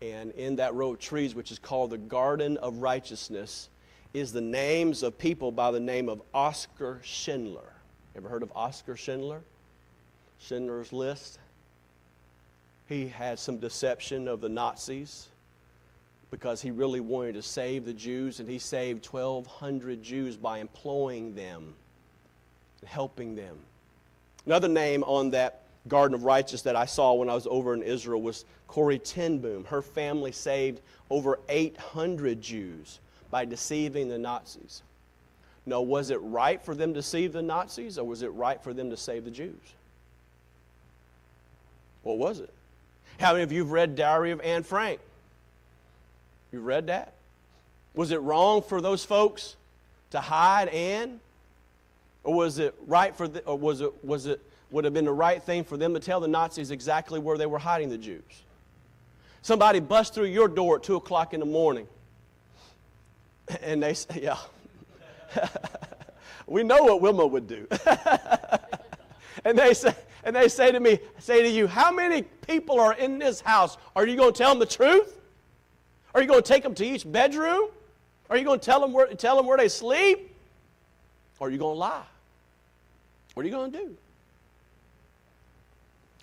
[0.01, 3.68] And in that row of trees, which is called the Garden of Righteousness,
[4.12, 7.72] is the names of people by the name of Oscar Schindler.
[8.14, 9.40] Ever heard of Oscar Schindler?
[10.38, 11.40] Schindler's List.
[12.88, 15.28] He had some deception of the Nazis
[16.30, 21.34] because he really wanted to save the Jews, and he saved 1,200 Jews by employing
[21.34, 21.74] them
[22.80, 23.57] and helping them.
[24.47, 27.82] Another name on that Garden of Righteousness that I saw when I was over in
[27.82, 29.64] Israel was Corrie ten Boom.
[29.64, 30.80] Her family saved
[31.11, 32.99] over 800 Jews
[33.30, 34.82] by deceiving the Nazis.
[35.66, 38.74] No, was it right for them to deceive the Nazis, or was it right for
[38.74, 39.55] them to save the Jews?
[42.03, 42.53] What was it?
[43.18, 45.01] How many of you have read Diary of Anne Frank?
[46.53, 47.14] You've read that?
[47.95, 49.57] Was it wrong for those folks
[50.11, 51.20] to hide Anne?
[52.25, 55.12] Or was it right for the, or was it was it would have been the
[55.12, 58.22] right thing for them to tell the Nazis exactly where they were hiding the Jews?
[59.43, 61.87] Somebody bust through your door at two o'clock in the morning.
[63.62, 64.39] And they say, yeah.
[66.47, 67.68] we know what Wilma would do.
[69.45, 69.95] and they say,
[70.25, 73.77] and they say to me, say to you, how many people are in this house?
[73.95, 75.20] Are you going to tell them the truth?
[76.14, 77.68] Are you going to take them to each bedroom?
[78.31, 80.35] Are you going to tell them where, tell them where they sleep?
[81.39, 82.03] Or are you going to lie?
[83.35, 83.97] What are you going to do?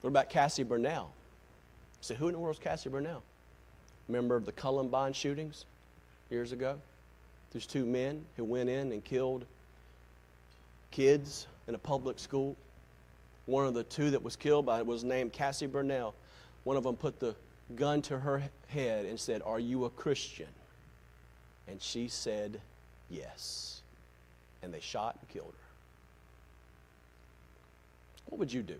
[0.02, 1.08] What about Cassie Bernall?
[2.02, 3.22] say, who in the world is Cassie Bernall?
[4.08, 5.66] Remember the Columbine shootings
[6.30, 6.80] years ago?
[7.52, 9.46] There's two men who went in and killed
[10.90, 12.56] kids in a public school.
[13.46, 16.14] One of the two that was killed by was named Cassie Bernall.
[16.64, 17.36] One of them put the
[17.76, 20.48] gun to her head and said, Are you a Christian?
[21.68, 22.60] And she said,
[23.10, 23.82] Yes.
[24.64, 25.61] And they shot and killed her.
[28.32, 28.78] What would you do?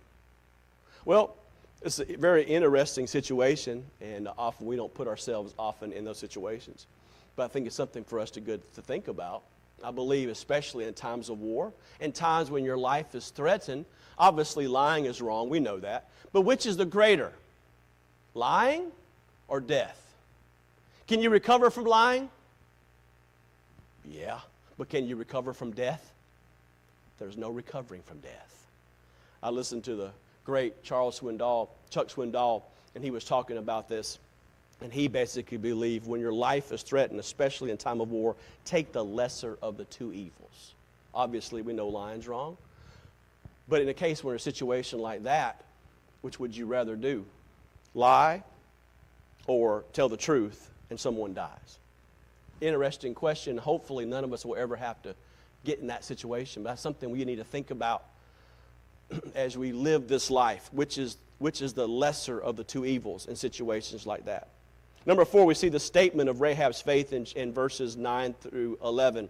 [1.06, 1.36] Well,
[1.82, 6.88] it's a very interesting situation, and often we don't put ourselves often in those situations.
[7.36, 9.44] But I think it's something for us to good to think about.
[9.84, 13.86] I believe, especially in times of war, in times when your life is threatened.
[14.18, 15.50] Obviously, lying is wrong.
[15.50, 16.10] We know that.
[16.32, 17.34] But which is the greater,
[18.34, 18.92] lying
[19.48, 20.00] or death?
[21.08, 22.30] Can you recover from lying?
[24.10, 24.40] Yeah.
[24.78, 26.14] But can you recover from death?
[27.20, 28.61] There's no recovering from death.
[29.44, 30.12] I listened to the
[30.46, 32.64] great Charles Swindoll, Chuck Swindoll,
[32.96, 34.20] and he was talking about this.
[34.82, 38.36] And he basically believed when your life is threatened, especially in time of war,
[38.66, 40.74] take the lesser of the two evils.
[41.14, 42.58] Obviously, we know lying's wrong.
[43.68, 45.64] But in a case where a situation like that,
[46.22, 47.26] which would you rather do?
[47.94, 48.44] Lie
[49.48, 51.78] or tell the truth and someone dies?
[52.60, 53.58] Interesting question.
[53.58, 55.16] Hopefully, none of us will ever have to
[55.64, 56.64] get in that situation.
[56.64, 58.04] But that's something we need to think about
[59.36, 63.28] as we live this life, which is, which is the lesser of the two evils
[63.28, 64.48] in situations like that.
[65.06, 69.30] Number four, we see the statement of Rahab's faith in, in verses 9 through 11.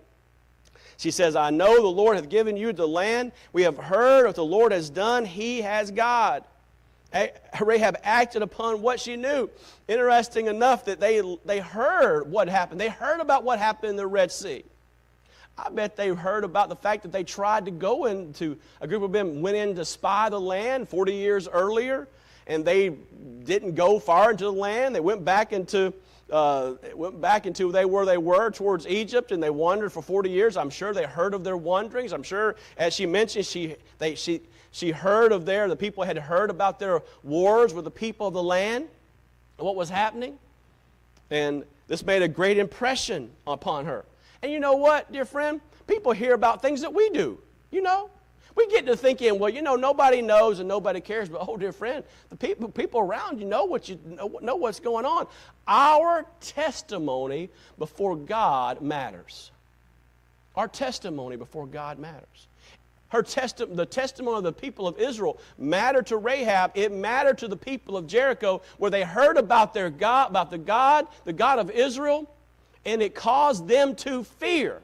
[0.98, 3.32] She says, I know the Lord hath given you the land.
[3.54, 5.26] We have heard what the Lord has done.
[5.26, 6.44] He has God.
[7.60, 9.50] Rahab acted upon what she knew.
[9.88, 12.80] Interesting enough that they, they heard what happened.
[12.80, 14.64] They heard about what happened in the Red Sea.
[15.64, 19.04] I bet they heard about the fact that they tried to go into, a group
[19.04, 22.08] of men went in to spy the land 40 years earlier,
[22.48, 22.90] and they
[23.44, 24.96] didn't go far into the land.
[24.96, 25.94] They went back into,
[26.32, 30.32] uh, went back into they where they were towards Egypt, and they wandered for 40
[30.32, 30.58] years.
[30.58, 32.12] I'm sure they heard of their wanderings.
[32.12, 34.42] I'm sure, as she mentioned, she, they, she,
[34.72, 38.34] she heard of their, the people had heard about their wars with the people of
[38.34, 38.88] the land,
[39.58, 40.40] what was happening.
[41.30, 44.06] And this made a great impression upon her.
[44.44, 45.62] And you know what, dear friend?
[45.88, 47.40] People hear about things that we do,
[47.70, 48.10] you know.
[48.56, 51.72] We get to thinking, well, you know, nobody knows and nobody cares, but oh, dear
[51.72, 55.28] friend, the people, people around you know what you know, know what's going on.
[55.68, 59.52] Our testimony before God matters.
[60.56, 62.48] Our testimony before God matters.
[63.08, 66.72] Her testi- the testimony of the people of Israel mattered to Rahab.
[66.76, 70.58] It mattered to the people of Jericho, where they heard about their God, about the
[70.58, 72.30] God, the God of Israel,
[72.86, 74.82] and it caused them to fear.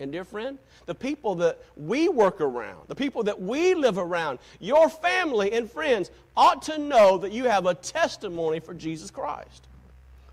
[0.00, 4.38] And, dear friend, the people that we work around, the people that we live around,
[4.60, 9.66] your family and friends ought to know that you have a testimony for Jesus Christ.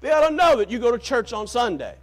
[0.02, 1.96] They ought to know that you go to church on Sunday.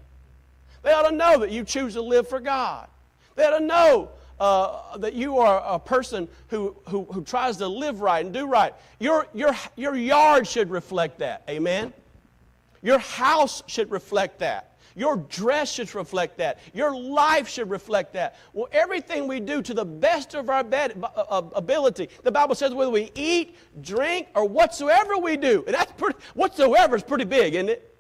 [0.83, 2.87] They ought to know that you choose to live for God.
[3.35, 7.67] They ought to know uh, that you are a person who, who, who tries to
[7.67, 8.73] live right and do right.
[9.01, 11.43] Your, your, your yard should reflect that.
[11.49, 11.93] Amen?
[12.83, 14.79] Your house should reflect that.
[14.95, 16.59] Your dress should reflect that.
[16.75, 18.37] Your life should reflect that.
[18.53, 22.75] Well, everything we do to the best of our uh, uh, ability, the Bible says
[22.75, 27.55] whether we eat, drink, or whatsoever we do, and that's pretty, whatsoever is pretty big,
[27.55, 27.97] isn't it?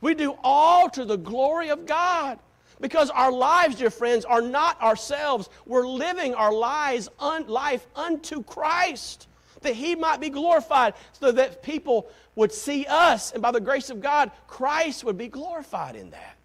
[0.00, 2.38] We do all to the glory of God.
[2.80, 5.50] Because our lives, dear friends, are not ourselves.
[5.66, 9.28] We're living our lives un- life unto Christ,
[9.62, 13.90] that He might be glorified, so that people would see us, and by the grace
[13.90, 16.36] of God, Christ would be glorified in that.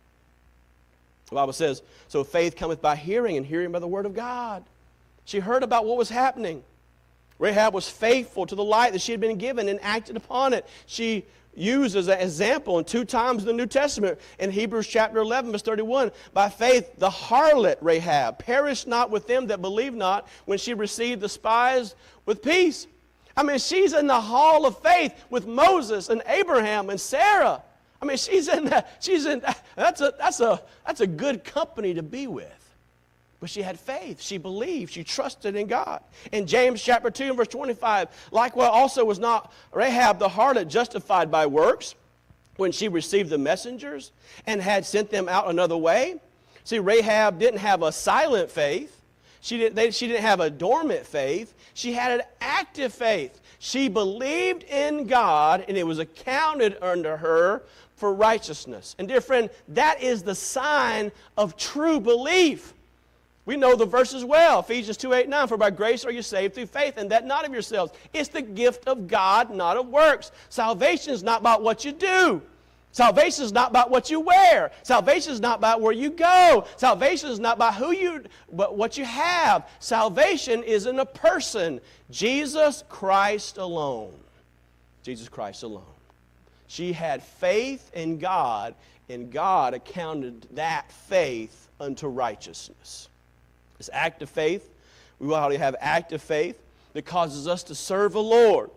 [1.29, 4.63] The Bible says, So faith cometh by hearing, and hearing by the word of God.
[5.25, 6.63] She heard about what was happening.
[7.39, 10.65] Rahab was faithful to the light that she had been given and acted upon it.
[10.85, 15.19] She used as an example in two times in the New Testament in Hebrews chapter
[15.19, 16.11] 11, verse 31.
[16.33, 21.21] By faith, the harlot Rahab perished not with them that believe not when she received
[21.21, 21.95] the spies
[22.25, 22.87] with peace.
[23.37, 27.61] I mean, she's in the hall of faith with Moses and Abraham and Sarah.
[28.01, 29.41] I mean, she's in that, she's in
[29.75, 32.51] that's a that's a that's a good company to be with.
[33.39, 34.21] But she had faith.
[34.21, 34.93] She believed.
[34.93, 36.01] She trusted in God.
[36.31, 41.29] In James chapter 2 and verse 25, likewise also was not Rahab the harlot justified
[41.29, 41.95] by works
[42.55, 44.11] when she received the messengers
[44.47, 46.15] and had sent them out another way?
[46.63, 49.01] See, Rahab didn't have a silent faith.
[49.45, 51.53] She didn't, they, she didn't have a dormant faith.
[51.75, 53.39] She had an active faith.
[53.59, 57.61] She believed in God, and it was accounted unto her
[57.95, 58.95] for righteousness.
[58.97, 62.73] And, dear friend, that is the sign of true belief.
[63.45, 64.61] We know the verses well.
[64.61, 65.47] Ephesians 2 8 9.
[65.47, 67.93] For by grace are you saved through faith, and that not of yourselves.
[68.13, 70.31] It's the gift of God, not of works.
[70.49, 72.41] Salvation is not about what you do.
[72.95, 74.71] Salvation is not about what you wear.
[74.83, 76.65] Salvation is not about where you go.
[76.77, 78.23] Salvation is not about who you,
[78.53, 79.67] but what you have.
[79.81, 84.13] Salvation is in a person, Jesus Christ alone.
[85.03, 85.83] Jesus Christ alone.
[86.67, 88.73] She had faith in God,
[89.09, 93.09] and God accounted that faith unto righteousness.
[93.77, 94.69] This active faith,
[95.19, 96.57] we ought to have active faith
[96.93, 98.69] that causes us to serve the Lord,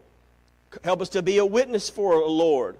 [0.83, 2.77] help us to be a witness for a Lord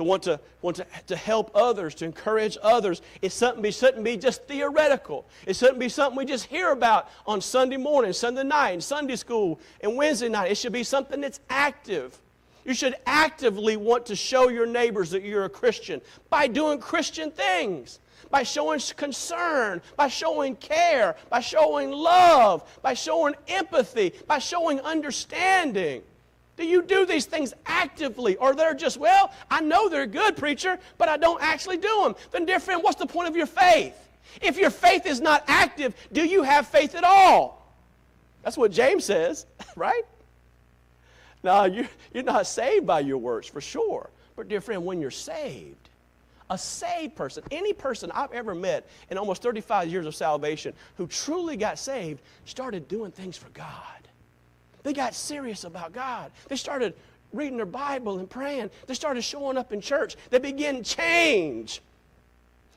[0.00, 3.02] to want to want to, to help others, to encourage others.
[3.22, 5.26] It's something be shouldn't be just theoretical.
[5.46, 9.16] It shouldn't be something we just hear about on Sunday morning, Sunday night, and Sunday
[9.16, 10.50] school, and Wednesday night.
[10.50, 12.18] It should be something that's active.
[12.64, 17.30] You should actively want to show your neighbors that you're a Christian by doing Christian
[17.30, 24.80] things, by showing concern, by showing care, by showing love, by showing empathy, by showing
[24.80, 26.02] understanding.
[26.60, 28.36] Do you do these things actively?
[28.36, 32.14] Or they're just, well, I know they're good, preacher, but I don't actually do them.
[32.32, 33.96] Then, dear friend, what's the point of your faith?
[34.42, 37.74] If your faith is not active, do you have faith at all?
[38.42, 39.46] That's what James says,
[39.76, 40.02] right?
[41.42, 44.10] Now, you, you're not saved by your works, for sure.
[44.36, 45.88] But, dear friend, when you're saved,
[46.50, 51.06] a saved person, any person I've ever met in almost 35 years of salvation who
[51.06, 53.99] truly got saved, started doing things for God.
[54.82, 56.30] They got serious about God.
[56.48, 56.94] They started
[57.32, 58.70] reading their Bible and praying.
[58.86, 60.16] They started showing up in church.
[60.30, 61.80] They began change.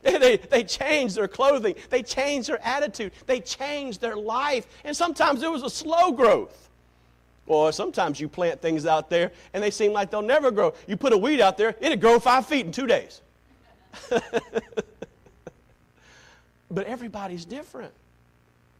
[0.04, 1.76] They, they, changed their clothing.
[1.89, 3.14] They changed their attitude.
[3.26, 4.68] They changed their life.
[4.84, 6.70] And sometimes it was a slow growth.
[7.47, 10.74] Or sometimes you plant things out there and they seem like they'll never grow.
[10.88, 13.22] You put a weed out there, it'll grow five feet in two days.
[16.70, 17.93] but everybody's different.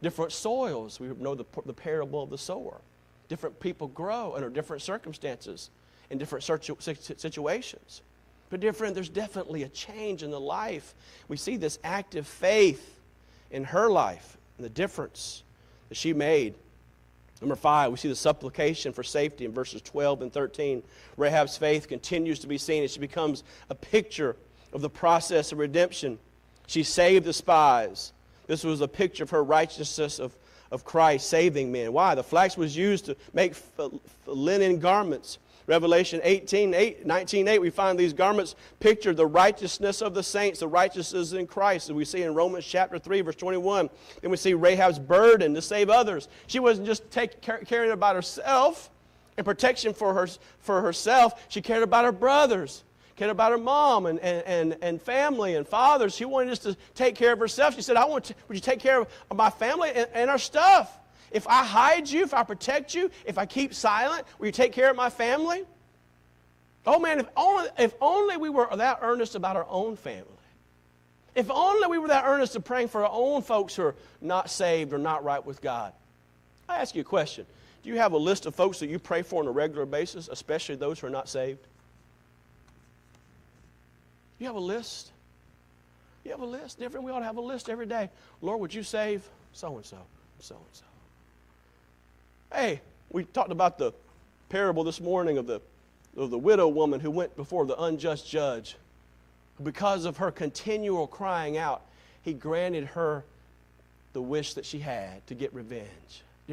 [0.01, 0.99] Different soils.
[0.99, 2.82] We know the, the parable of the sower.
[3.30, 5.69] Different people grow under different circumstances
[6.09, 8.01] in different situations.
[8.49, 10.93] But, dear friend, there's definitely a change in the life.
[11.28, 12.99] We see this active faith
[13.49, 15.43] in her life and the difference
[15.89, 16.53] that she made.
[17.41, 20.84] Number five, we see the supplication for safety in verses 12 and 13.
[21.17, 24.36] Rahab's faith continues to be seen as she becomes a picture
[24.71, 26.19] of the process of redemption.
[26.67, 28.13] She saved the spies.
[28.47, 30.36] This was a picture of her righteousness of
[30.74, 31.93] of Christ saving men.
[31.93, 32.15] Why?
[32.15, 33.53] The flax was used to make
[34.26, 35.38] linen garments.
[35.67, 40.59] Revelation 18, 8, 19, 8, we find these garments picture the righteousness of the saints,
[40.59, 43.89] the righteousness in Christ, as we see in Romans chapter 3, verse 21.
[44.21, 46.28] Then we see Rahab's burden to save others.
[46.47, 48.89] She wasn't just take, caring about herself
[49.38, 50.28] and protection for, her,
[50.59, 52.84] for herself, she cared about her brothers.
[53.16, 56.09] Cared about her mom and, and, and, and family and father.
[56.09, 57.76] She wanted us to take care of herself.
[57.76, 60.38] She said, I want to, would you take care of my family and, and our
[60.38, 60.97] stuff?
[61.32, 64.72] If I hide you, if I protect you, if I keep silent, will you take
[64.72, 65.64] care of my family?
[66.86, 70.28] Oh man, if only, if only we were that earnest about our own family.
[71.36, 74.49] If only we were that earnest of praying for our own folks who are not
[74.49, 75.93] saved or not right with God.
[76.70, 77.45] I ask you a question.
[77.84, 80.30] Do you have a list of folks that you pray for on a regular basis,
[80.32, 81.59] especially those who are not saved?
[84.43, 85.09] You have a list?
[86.25, 86.77] You have a list.
[86.77, 87.05] Different.
[87.05, 88.09] We ought to have a list every day.
[88.41, 89.95] Lord, would you save so and so,
[90.41, 90.83] so and so?
[92.53, 93.93] Hey, we talked about the
[94.49, 95.61] parable this morning of the,
[96.17, 98.75] of the widow woman who went before the unjust judge.
[99.63, 101.81] Because of her continual crying out,
[102.21, 103.23] he granted her
[104.11, 105.87] the wish that she had to get revenge.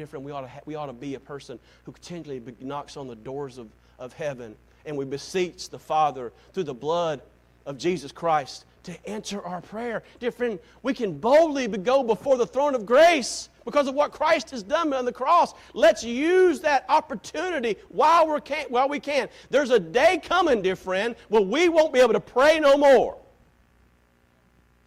[0.07, 3.09] Friend, we ought to, ha- we ought to be a person who continually knocks on
[3.09, 3.67] the doors of,
[3.99, 7.21] of heaven and we beseech the Father through the blood
[7.65, 10.03] of Jesus Christ to answer our prayer.
[10.19, 14.49] Dear friend, we can boldly go before the throne of grace because of what Christ
[14.49, 15.53] has done on the cross.
[15.73, 19.29] Let's use that opportunity while, we're can, while we can.
[19.49, 23.17] There's a day coming, dear friend, where we won't be able to pray no more.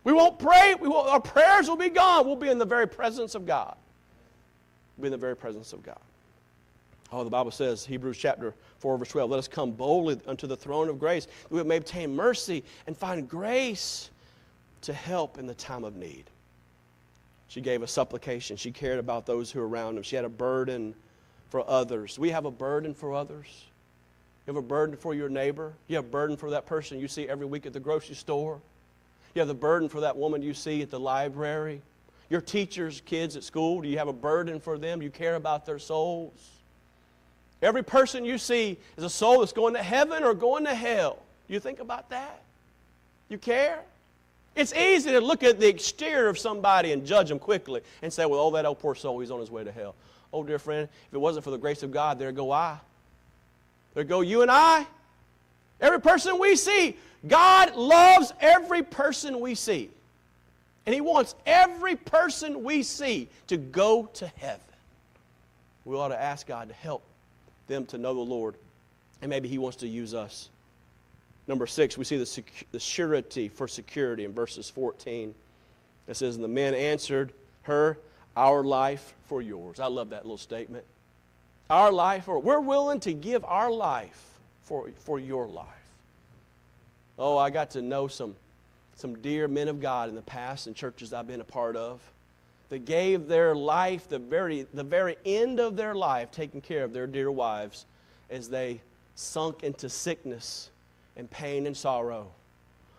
[0.02, 0.74] We won't pray.
[0.74, 2.26] We will, our prayers will be gone.
[2.26, 3.76] We'll be in the very presence of God.
[4.96, 5.98] We'll be in the very presence of God.
[7.12, 8.54] Oh, the Bible says, Hebrews chapter
[8.84, 11.78] 4, verse 12, let us come boldly unto the throne of grace, that we may
[11.78, 14.10] obtain mercy and find grace
[14.82, 16.24] to help in the time of need.
[17.48, 18.58] She gave a supplication.
[18.58, 20.02] She cared about those who were around him.
[20.02, 20.94] She had a burden
[21.48, 22.18] for others.
[22.18, 23.46] We have a burden for others.
[24.46, 25.72] You have a burden for your neighbor.
[25.88, 28.60] You have a burden for that person you see every week at the grocery store.
[29.34, 31.80] You have the burden for that woman you see at the library.
[32.28, 35.00] Your teachers, kids at school, do you have a burden for them?
[35.00, 36.53] You care about their souls.
[37.64, 41.18] Every person you see is a soul that's going to heaven or going to hell.
[41.48, 42.42] You think about that?
[43.30, 43.80] You care?
[44.54, 48.26] It's easy to look at the exterior of somebody and judge them quickly and say,
[48.26, 49.94] well, oh, that old poor soul, he's on his way to hell.
[50.30, 52.76] Oh, dear friend, if it wasn't for the grace of God, there go I.
[53.94, 54.86] There go you and I.
[55.80, 56.98] Every person we see.
[57.26, 59.88] God loves every person we see.
[60.84, 64.60] And He wants every person we see to go to heaven.
[65.86, 67.02] We ought to ask God to help
[67.66, 68.54] them to know the Lord.
[69.22, 70.48] And maybe He wants to use us.
[71.46, 75.34] Number six, we see the, sec- the surety for security in verses 14.
[76.06, 77.98] It says, And the men answered her,
[78.36, 79.80] Our life for yours.
[79.80, 80.84] I love that little statement.
[81.68, 85.66] Our life, or we're willing to give our life for, for your life.
[87.18, 88.34] Oh, I got to know some,
[88.96, 92.00] some dear men of God in the past and churches I've been a part of
[92.68, 96.92] that gave their life, the very, the very end of their life, taking care of
[96.92, 97.86] their dear wives
[98.30, 98.80] as they
[99.14, 100.70] sunk into sickness
[101.16, 102.26] and pain and sorrow.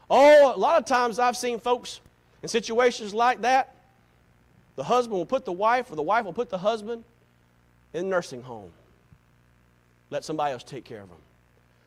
[0.10, 2.00] Oh, a lot of times I've seen folks
[2.44, 3.76] in situations like that.
[4.76, 7.04] The husband will put the wife, or the wife will put the husband
[7.94, 8.72] in a nursing home.
[10.10, 11.18] Let somebody else take care of them.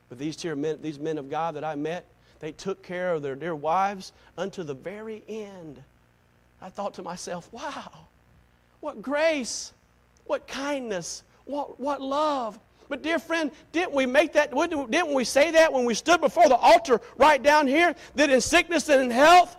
[0.08, 2.06] But these, men, these men of God that I met,
[2.40, 5.82] they took care of their dear wives unto the very end.
[6.60, 7.90] I thought to myself, wow,
[8.80, 9.72] what grace,
[10.26, 12.58] what kindness, what, what love.
[12.88, 16.48] But, dear friend, didn't we make that, didn't we say that when we stood before
[16.48, 17.94] the altar right down here?
[18.14, 19.56] That in sickness and in health,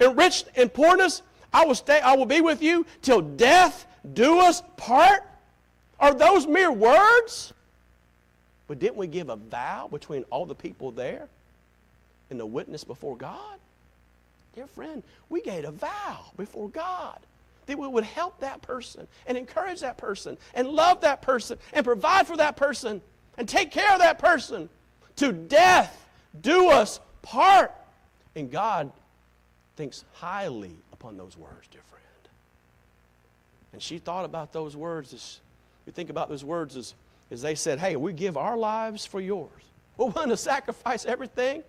[0.00, 1.22] in rich and poorness,
[1.52, 5.22] I will, stay, I will be with you till death do us part?
[6.00, 7.52] Are those mere words?
[8.66, 11.28] But didn't we give a vow between all the people there
[12.30, 13.58] and the witness before God?
[14.54, 17.18] Dear friend, we gave a vow before God
[17.66, 21.84] that we would help that person and encourage that person and love that person and
[21.84, 23.00] provide for that person
[23.38, 24.68] and take care of that person
[25.16, 26.06] to death
[26.40, 27.72] do us part.
[28.34, 28.92] And God
[29.76, 32.02] thinks highly upon those words, dear friend.
[33.72, 35.40] And she thought about those words as
[35.86, 36.94] we think about those words as,
[37.30, 39.50] as they said, Hey, we give our lives for yours.
[39.96, 41.62] We're willing to sacrifice everything.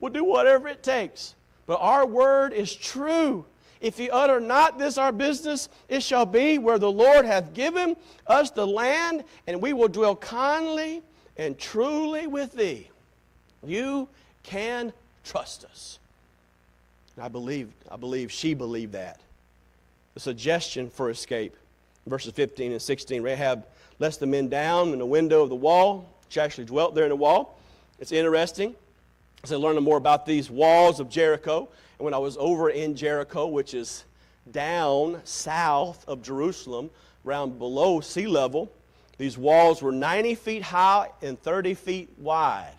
[0.00, 1.34] We'll do whatever it takes
[1.66, 3.44] but our word is true.
[3.80, 7.96] If ye utter not this our business, it shall be where the Lord hath given
[8.26, 11.02] us the land, and we will dwell kindly
[11.36, 12.88] and truly with thee.
[13.64, 14.08] You
[14.42, 14.92] can
[15.24, 15.98] trust us.
[17.20, 19.20] I believe, I believe she believed that.
[20.14, 21.54] The suggestion for escape,
[22.06, 23.22] verses 15 and 16.
[23.22, 23.66] Rahab
[23.98, 26.08] lets the men down in the window of the wall.
[26.28, 27.58] She actually dwelt there in the wall.
[27.98, 28.74] It's interesting
[29.46, 31.68] as I learned more about these walls of Jericho,
[31.98, 34.04] and when I was over in Jericho, which is
[34.50, 36.90] down south of Jerusalem,
[37.24, 38.72] around below sea level,
[39.18, 42.74] these walls were 90 feet high and 30 feet wide.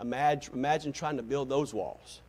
[0.00, 2.22] Imagine, imagine trying to build those walls.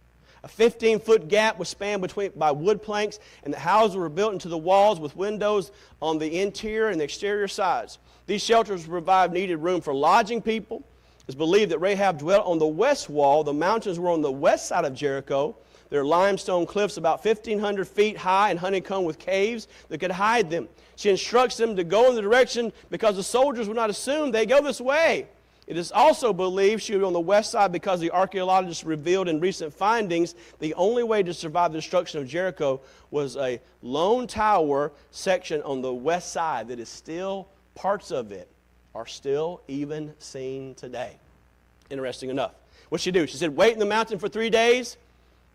[0.43, 4.33] A 15 foot gap was spanned between, by wood planks, and the houses were built
[4.33, 5.71] into the walls with windows
[6.01, 7.99] on the interior and the exterior sides.
[8.25, 10.83] These shelters provide needed room for lodging people.
[11.27, 13.43] It's believed that Rahab dwelt on the west wall.
[13.43, 15.57] The mountains were on the west side of Jericho.
[15.89, 20.49] There are limestone cliffs about 1,500 feet high and honeycombed with caves that could hide
[20.49, 20.69] them.
[20.95, 24.45] She instructs them to go in the direction because the soldiers would not assume they
[24.45, 25.27] go this way.
[25.65, 29.41] It is also believed she was on the west side because the archaeologists revealed in
[29.41, 32.79] recent findings the only way to survive the destruction of Jericho
[33.11, 38.49] was a lone tower section on the west side that is still, parts of it
[38.97, 41.11] are still even seen today.
[41.91, 42.53] Interesting enough.
[42.89, 43.27] What'd she do?
[43.27, 44.97] She said, Wait in the mountain for three days.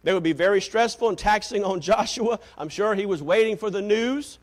[0.05, 2.39] They would be very stressful and taxing on Joshua.
[2.57, 4.39] I'm sure he was waiting for the news.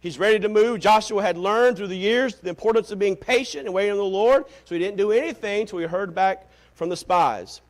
[0.00, 0.80] He's ready to move.
[0.80, 4.04] Joshua had learned through the years the importance of being patient and waiting on the
[4.04, 7.62] Lord, so he didn't do anything until he heard back from the spies.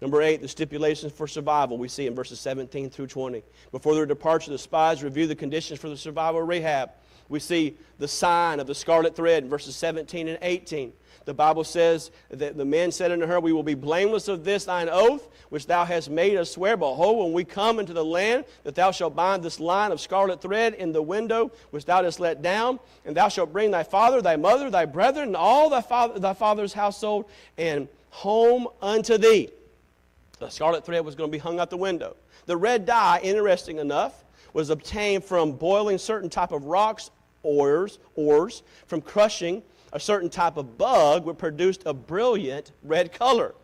[0.00, 3.42] Number eight, the stipulations for survival we see in verses 17 through 20.
[3.72, 6.90] Before their departure, the spies review the conditions for the survival of Rahab.
[7.28, 10.92] We see the sign of the scarlet thread in verses 17 and 18.
[11.24, 14.66] The Bible says that the men said unto her, We will be blameless of this
[14.66, 16.76] thine oath, which thou hast made us swear.
[16.76, 20.42] Behold, when we come into the land, that thou shalt bind this line of scarlet
[20.42, 24.20] thread in the window which thou hast let down, and thou shalt bring thy father,
[24.20, 27.24] thy mother, thy brethren, and all thy, father, thy father's household,
[27.56, 29.48] and home unto thee.
[30.40, 32.16] The scarlet thread was going to be hung out the window.
[32.46, 34.23] The red dye, interesting enough,
[34.54, 37.10] was obtained from boiling certain type of rocks,
[37.42, 43.54] ores, ores from crushing a certain type of bug, which produced a brilliant red color.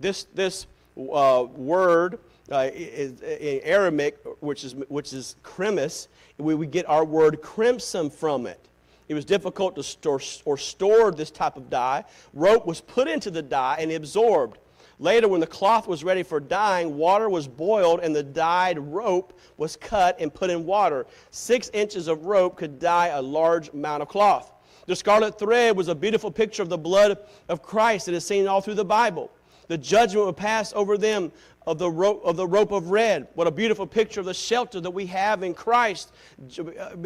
[0.00, 2.18] This, this uh, word
[2.52, 8.10] uh, is, in Aramaic, which is, which is cremis, we, we get our word crimson
[8.10, 8.60] from it.
[9.08, 12.04] It was difficult to store or store this type of dye.
[12.34, 14.58] Rope was put into the dye and absorbed.
[15.00, 19.38] Later, when the cloth was ready for dyeing, water was boiled and the dyed rope
[19.56, 21.06] was cut and put in water.
[21.30, 24.52] Six inches of rope could dye a large amount of cloth.
[24.86, 27.18] The scarlet thread was a beautiful picture of the blood
[27.48, 29.30] of Christ that is seen all through the Bible.
[29.68, 31.30] The judgment would pass over them
[31.66, 33.28] of the rope of the rope of red.
[33.34, 36.14] What a beautiful picture of the shelter that we have in Christ
[36.58, 36.96] uh,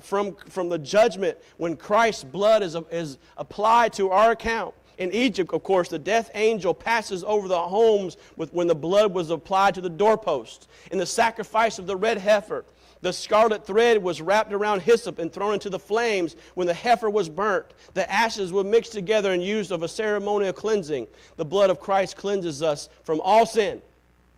[0.00, 4.74] from, from the judgment when Christ's blood is, is applied to our account.
[5.00, 9.14] In Egypt, of course, the death angel passes over the homes with, when the blood
[9.14, 10.68] was applied to the doorposts.
[10.90, 12.66] In the sacrifice of the red heifer,
[13.00, 17.08] the scarlet thread was wrapped around hyssop and thrown into the flames when the heifer
[17.08, 17.72] was burnt.
[17.94, 21.06] The ashes were mixed together and used of a ceremonial cleansing.
[21.36, 23.80] The blood of Christ cleanses us from all sin.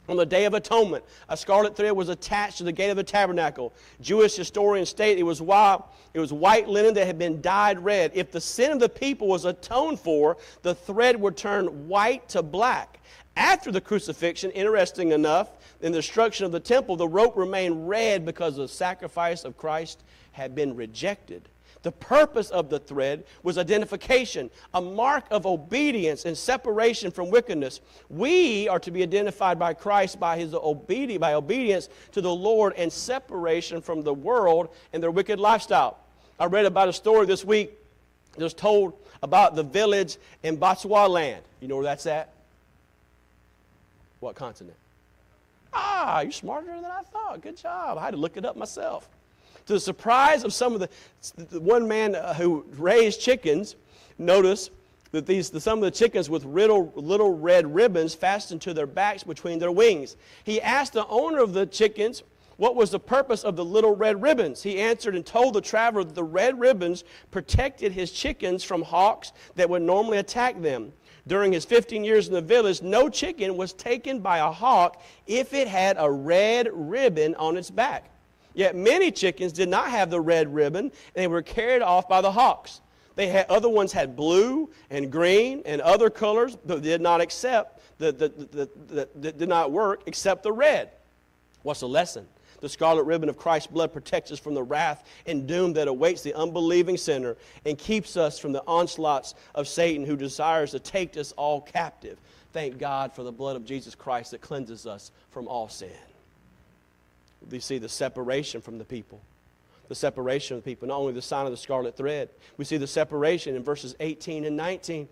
[0.09, 3.05] On the Day of Atonement, a scarlet thread was attached to the gate of the
[3.05, 3.72] tabernacle.
[4.00, 5.80] Jewish historians state it was white,
[6.12, 8.11] it was white linen that had been dyed red.
[8.14, 12.42] If the sin of the people was atoned for, the thread would turn white to
[12.42, 12.98] black.
[13.36, 15.50] After the crucifixion, interesting enough,
[15.80, 20.03] in the destruction of the temple, the rope remained red because the sacrifice of Christ
[20.32, 21.48] had been rejected.
[21.83, 27.80] The purpose of the thread was identification, a mark of obedience and separation from wickedness.
[28.09, 32.74] We are to be identified by Christ by his obedience, by obedience to the Lord
[32.76, 35.99] and separation from the world and their wicked lifestyle.
[36.39, 37.72] I read about a story this week
[38.37, 41.11] that was told about the village in Botswana.
[41.11, 41.45] Land.
[41.61, 42.33] You know where that's at?
[44.20, 44.76] What continent?
[45.72, 47.41] Ah, you're smarter than I thought.
[47.41, 47.99] Good job.
[47.99, 49.09] I had to look it up myself.
[49.66, 53.76] To the surprise of some of the, one man uh, who raised chickens,
[54.18, 54.70] notice
[55.12, 58.86] that these, the, some of the chickens with little, little red ribbons fastened to their
[58.86, 60.16] backs between their wings.
[60.44, 62.22] He asked the owner of the chickens
[62.56, 64.62] what was the purpose of the little red ribbons.
[64.62, 69.32] He answered and told the traveler that the red ribbons protected his chickens from hawks
[69.54, 70.92] that would normally attack them.
[71.26, 75.54] During his 15 years in the village, no chicken was taken by a hawk if
[75.54, 78.11] it had a red ribbon on its back.
[78.55, 82.20] Yet many chickens did not have the red ribbon, and they were carried off by
[82.20, 82.80] the hawks.
[83.14, 87.80] They had, other ones had blue and green and other colors that did not accept,
[87.98, 90.90] that, that, did not work except the red.
[91.62, 92.26] What's the lesson?
[92.61, 96.22] The scarlet ribbon of Christ's blood protects us from the wrath and doom that awaits
[96.22, 97.36] the unbelieving sinner
[97.66, 102.18] and keeps us from the onslaughts of Satan who desires to take us all captive.
[102.53, 105.90] Thank God for the blood of Jesus Christ that cleanses us from all sin
[107.51, 109.20] we see the separation from the people.
[109.88, 112.76] The separation of the people, not only the sign of the scarlet thread, we see
[112.76, 115.09] the separation in verses 18 and 19.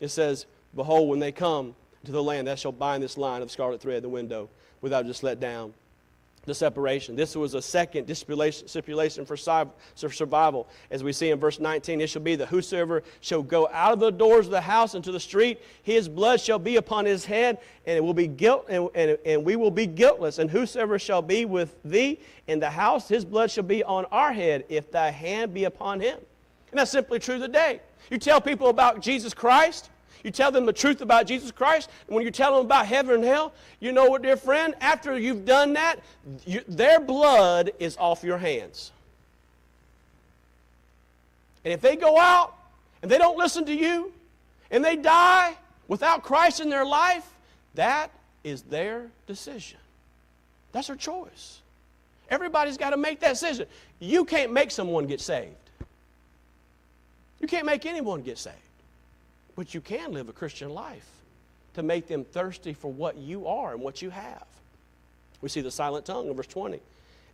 [0.00, 3.50] It says, Behold, when they come to the land, thou shalt bind this line of
[3.50, 4.48] scarlet thread the window,
[4.80, 5.74] without just let down.
[6.46, 7.16] The separation.
[7.16, 10.68] This was a second stipulation for survival.
[10.90, 14.00] As we see in verse 19, it shall be that whosoever shall go out of
[14.00, 17.58] the doors of the house into the street, his blood shall be upon his head,
[17.86, 20.38] and it will be guilt, and, and, and we will be guiltless.
[20.38, 24.32] And whosoever shall be with thee in the house, his blood shall be on our
[24.32, 26.18] head, if thy hand be upon him.
[26.70, 27.80] And that's simply true today.
[28.10, 29.90] You tell people about Jesus Christ,
[30.24, 33.16] you tell them the truth about Jesus Christ, and when you tell them about heaven
[33.16, 34.74] and hell, you know what, dear friend?
[34.80, 36.00] After you've done that,
[36.46, 38.90] you, their blood is off your hands.
[41.62, 42.54] And if they go out
[43.02, 44.12] and they don't listen to you
[44.70, 45.54] and they die
[45.88, 47.26] without Christ in their life,
[47.74, 48.10] that
[48.42, 49.78] is their decision.
[50.72, 51.60] That's their choice.
[52.30, 53.66] Everybody's got to make that decision.
[54.00, 55.54] You can't make someone get saved.
[57.40, 58.56] You can't make anyone get saved.
[59.56, 61.08] But you can live a Christian life
[61.74, 64.46] to make them thirsty for what you are and what you have.
[65.40, 66.80] We see the silent tongue in verse 20.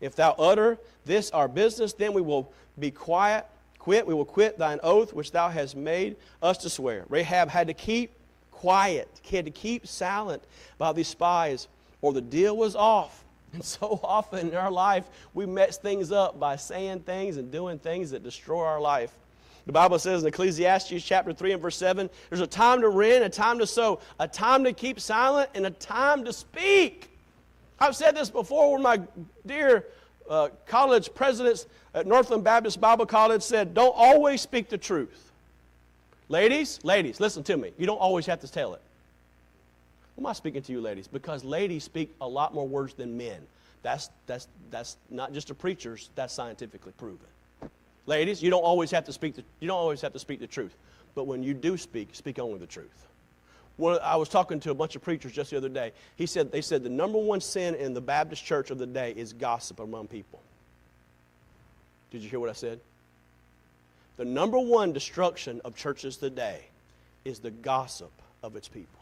[0.01, 3.47] If thou utter this our business, then we will be quiet,
[3.79, 7.05] quit, we will quit thine oath which thou hast made us to swear.
[7.09, 8.13] Rahab had to keep
[8.51, 10.43] quiet, had to keep silent
[10.77, 11.69] about these spies,
[12.03, 13.25] or the deal was off.
[13.53, 17.81] And so often in our life, we mess things up by saying things and doing
[17.81, 19.13] things that destroy our life.
[19.67, 23.25] The Bible says in Ecclesiastes chapter 3 and verse 7 there's a time to rend,
[23.25, 27.11] a time to sow, a time to keep silent, and a time to speak.
[27.79, 29.01] I've said this before when my
[29.47, 29.87] dear
[30.29, 35.31] uh, college presidents at Northland Baptist Bible College said, Don't always speak the truth.
[36.29, 37.73] Ladies, ladies, listen to me.
[37.77, 38.81] You don't always have to tell it.
[40.15, 41.09] Why am I speaking to you, ladies?
[41.09, 43.41] Because ladies speak a lot more words than men.
[43.83, 47.27] That's, that's, that's not just a preachers, that's scientifically proven.
[48.11, 50.47] Ladies, you don't always have to speak the, you don't always have to speak the
[50.49, 50.75] truth.
[51.15, 53.07] But when you do speak, speak only the truth.
[53.79, 55.93] Well, I was talking to a bunch of preachers just the other day.
[56.17, 59.15] He said, they said the number one sin in the Baptist church of the day
[59.17, 60.43] is gossip among people.
[62.11, 62.81] Did you hear what I said?
[64.17, 66.65] The number one destruction of churches today
[67.25, 68.11] is the gossip
[68.43, 69.00] of its people.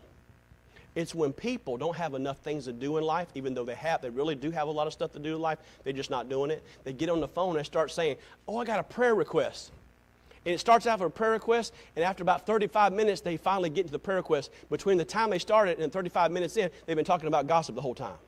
[0.99, 4.03] It's when people don't have enough things to do in life, even though they have,
[4.03, 6.29] they really do have a lot of stuff to do in life, they're just not
[6.29, 6.61] doing it.
[6.83, 8.17] They get on the phone and start saying,
[8.49, 9.71] Oh, I got a prayer request.
[10.45, 13.71] And it starts out with a prayer request, and after about 35 minutes, they finally
[13.71, 14.51] get to the prayer request.
[14.71, 17.81] Between the time they started and 35 minutes in, they've been talking about gossip the
[17.81, 18.19] whole time.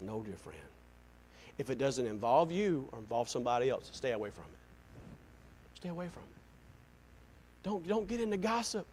[0.00, 0.58] No, dear friend.
[1.58, 5.76] If it doesn't involve you or involve somebody else, stay away from it.
[5.76, 7.62] Stay away from it.
[7.62, 8.86] Don't, don't get into gossip.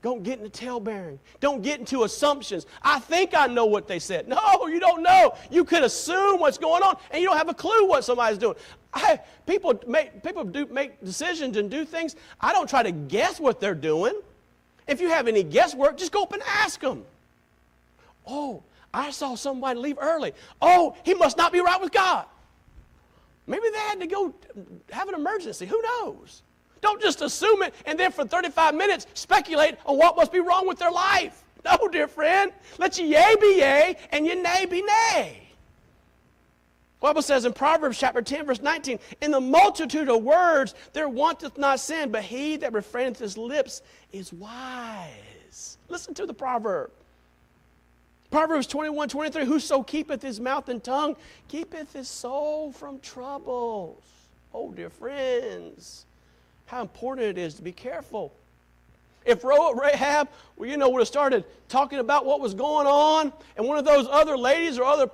[0.00, 1.18] Don't get into tale bearing.
[1.40, 2.66] Don't get into assumptions.
[2.82, 4.28] I think I know what they said.
[4.38, 5.34] No, you don't know.
[5.50, 8.54] You could assume what's going on, and you don't have a clue what somebody's doing.
[8.94, 12.14] I, people make, people do make decisions and do things.
[12.40, 14.12] I don't try to guess what they're doing.
[14.86, 17.04] If you have any guesswork, just go up and ask them.
[18.26, 20.32] Oh, I saw somebody leave early.
[20.62, 22.26] Oh, he must not be right with God.
[23.46, 24.34] Maybe they had to go
[24.90, 25.66] have an emergency.
[25.66, 26.42] Who knows?
[26.80, 30.66] Don't just assume it and then for 35 minutes speculate on what must be wrong
[30.66, 31.44] with their life.
[31.64, 32.52] No, dear friend.
[32.78, 35.42] Let your yea be yea and your nay be nay.
[37.00, 41.08] The Bible says in Proverbs chapter 10, verse 19, In the multitude of words there
[41.08, 45.78] wanteth not sin, but he that refraineth his lips is wise.
[45.88, 46.92] Listen to the proverb.
[48.30, 51.16] Proverbs 21, 23, Whoso keepeth his mouth and tongue
[51.48, 54.02] keepeth his soul from troubles.
[54.54, 56.06] Oh, dear friends
[56.68, 58.32] how important it is to be careful.
[59.24, 63.66] If Rahab, well, you know, would have started talking about what was going on, and
[63.66, 65.10] one of those other ladies or other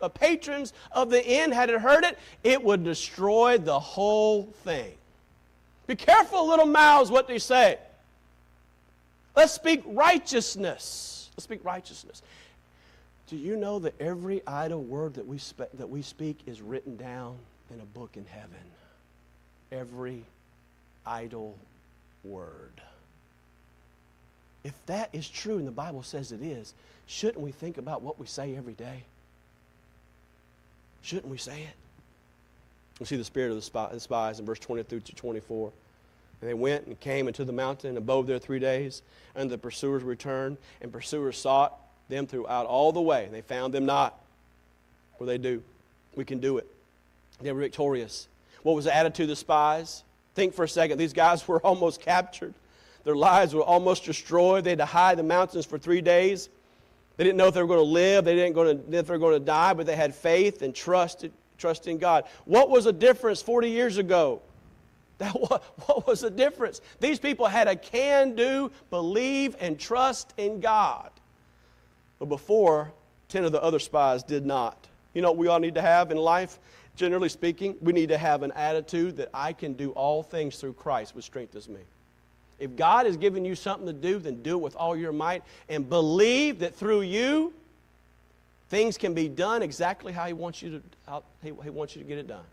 [0.00, 4.92] uh, patrons of the inn had heard it, it would destroy the whole thing.
[5.86, 7.78] Be careful, little mouths, what they say.
[9.34, 11.30] Let's speak righteousness.
[11.34, 12.22] Let's speak righteousness.
[13.28, 15.38] Do you know that every idle word that we,
[15.74, 17.36] that we speak is written down
[17.72, 18.50] in a book in heaven?
[19.72, 20.22] Every
[21.06, 21.56] idle
[22.24, 22.80] word.
[24.64, 26.74] If that is true, and the Bible says it is,
[27.06, 29.02] shouldn't we think about what we say every day?
[31.02, 31.74] Shouldn't we say it?
[33.00, 35.72] We see the spirit of the spies in verse 20 through 24.
[36.40, 39.02] And they went and came into the mountain and abode there three days.
[39.34, 41.76] And the pursuers returned, and pursuers sought
[42.08, 43.24] them throughout all the way.
[43.24, 44.18] And they found them not.
[45.18, 45.62] What they do?
[46.14, 46.66] We can do it.
[47.40, 48.28] They were victorious.
[48.62, 50.04] What was the attitude of the spies?
[50.34, 50.98] Think for a second.
[50.98, 52.54] These guys were almost captured.
[53.04, 54.64] Their lives were almost destroyed.
[54.64, 56.48] They had to hide in the mountains for three days.
[57.16, 58.24] They didn't know if they were going to live.
[58.24, 61.26] They didn't know if they were going to die, but they had faith and trust,
[61.58, 62.24] trust in God.
[62.44, 64.42] What was the difference 40 years ago?
[65.18, 66.80] That, what, what was the difference?
[66.98, 71.10] These people had a can do, believe, and trust in God.
[72.18, 72.92] But before
[73.32, 74.76] Ten of the other spies did not.
[75.14, 76.58] You know what we all need to have in life?
[76.96, 80.74] Generally speaking, we need to have an attitude that I can do all things through
[80.74, 81.80] Christ, which strengthens me.
[82.58, 85.42] If God has given you something to do, then do it with all your might
[85.68, 87.52] and believe that through you,
[88.68, 92.02] things can be done exactly how He wants you to, how he, he wants you
[92.02, 92.44] to get it done.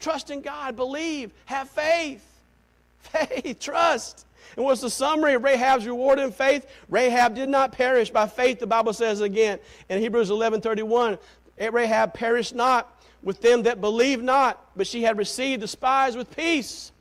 [0.00, 2.22] Trust in God, believe, have faith.
[3.04, 4.26] Faith, trust.
[4.56, 6.66] And what's the summary of Rahab's reward in faith?
[6.88, 9.58] Rahab did not perish by faith, the Bible says again
[9.88, 11.18] in Hebrews 11 31.
[11.58, 12.93] Rahab perished not
[13.24, 16.92] with them that believed not, but she had received the spies with peace.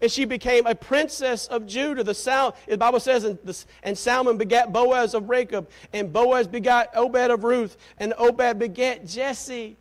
[0.00, 2.04] And she became a princess of Judah.
[2.04, 6.90] The, Sal- the Bible says, and, and Salmon begat Boaz of Rachab, and Boaz begat
[6.94, 9.76] Obed of Ruth, and Obed begat Jesse.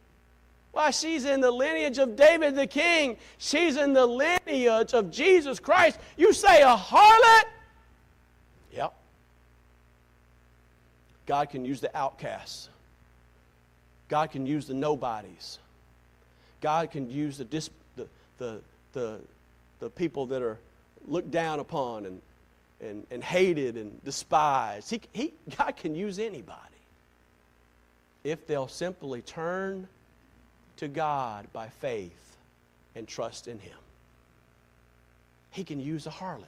[0.71, 3.17] Why, she's in the lineage of David the king.
[3.37, 5.99] She's in the lineage of Jesus Christ.
[6.17, 7.43] You say a harlot?
[8.73, 8.93] Yep.
[11.25, 12.69] God can use the outcasts.
[14.09, 15.59] God can use the nobodies.
[16.65, 17.43] God can use the,
[17.95, 18.07] the,
[18.39, 18.61] the,
[18.93, 19.19] the,
[19.79, 20.57] the people that are
[21.07, 22.19] looked down upon and,
[22.81, 24.89] and, and hated and despised.
[24.89, 26.57] He, he, God can use anybody
[28.23, 29.87] if they'll simply turn
[30.77, 32.35] to God by faith
[32.95, 33.77] and trust in Him.
[35.51, 36.45] He can use a harlot,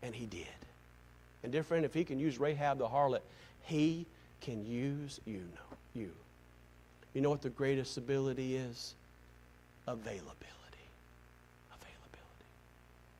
[0.00, 0.46] and He did.
[1.42, 3.22] And dear friend, if He can use Rahab the harlot,
[3.64, 4.06] He
[4.42, 5.42] can use you.
[5.92, 6.12] You.
[7.14, 8.94] You know what the greatest ability is?
[9.88, 10.84] Availability.
[11.70, 12.44] Availability.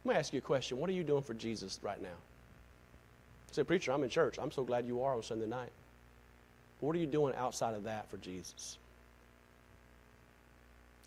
[0.04, 0.78] Let me ask you a question.
[0.78, 2.08] What are you doing for Jesus right now?
[3.52, 4.38] Say, preacher, I'm in church.
[4.38, 5.72] I'm so glad you are on Sunday night.
[6.80, 8.76] What are you doing outside of that for Jesus?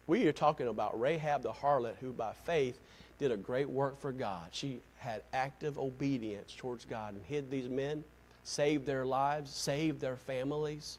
[0.08, 2.80] We are talking about Rahab the harlot who by faith
[3.20, 4.48] did a great work for God.
[4.52, 8.04] She had active obedience towards God and hid these men,
[8.44, 10.98] saved their lives, saved their families,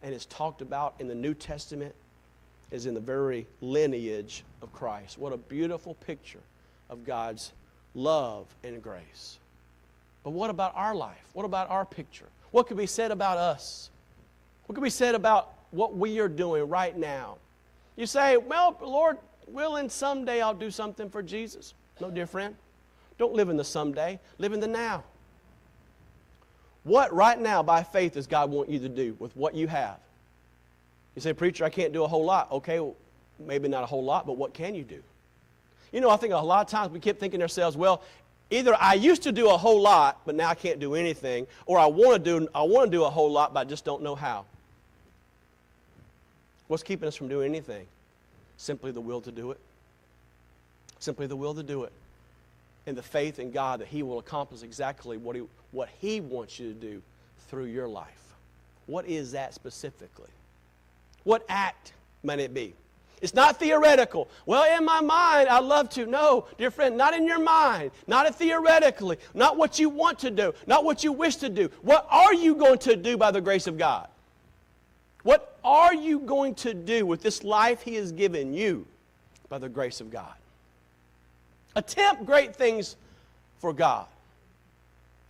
[0.00, 1.92] and is talked about in the New Testament
[2.70, 5.18] is in the very lineage of Christ.
[5.18, 6.40] What a beautiful picture
[6.88, 7.52] of God's
[7.94, 9.38] love and grace.
[10.22, 11.24] But what about our life?
[11.32, 12.26] What about our picture?
[12.50, 13.90] What could be said about us?
[14.66, 17.38] What could be said about what we are doing right now?
[17.96, 21.74] You say, well, Lord willing, someday I'll do something for Jesus.
[22.00, 22.54] No, dear friend.
[23.18, 25.04] Don't live in the someday, live in the now.
[26.84, 29.98] What right now, by faith, does God want you to do with what you have?
[31.14, 32.50] You say, Preacher, I can't do a whole lot.
[32.52, 32.96] Okay, well,
[33.38, 35.02] maybe not a whole lot, but what can you do?
[35.92, 38.02] You know, I think a lot of times we keep thinking to ourselves, well,
[38.50, 41.78] either I used to do a whole lot, but now I can't do anything, or
[41.78, 44.02] I want to do, I want to do a whole lot, but I just don't
[44.02, 44.44] know how.
[46.68, 47.86] What's keeping us from doing anything?
[48.56, 49.58] Simply the will to do it.
[51.00, 51.92] Simply the will to do it.
[52.86, 55.42] And the faith in God that He will accomplish exactly what He,
[55.72, 57.02] what he wants you to do
[57.48, 58.06] through your life.
[58.86, 60.28] What is that specifically?
[61.24, 61.92] What act
[62.22, 62.74] might it be?
[63.20, 64.28] It's not theoretical.
[64.46, 66.06] Well, in my mind, I love to.
[66.06, 70.54] No, dear friend, not in your mind, not theoretically, not what you want to do,
[70.66, 71.70] not what you wish to do.
[71.82, 74.08] What are you going to do by the grace of God?
[75.22, 78.86] What are you going to do with this life He has given you
[79.50, 80.32] by the grace of God?
[81.76, 82.96] Attempt great things
[83.58, 84.06] for God.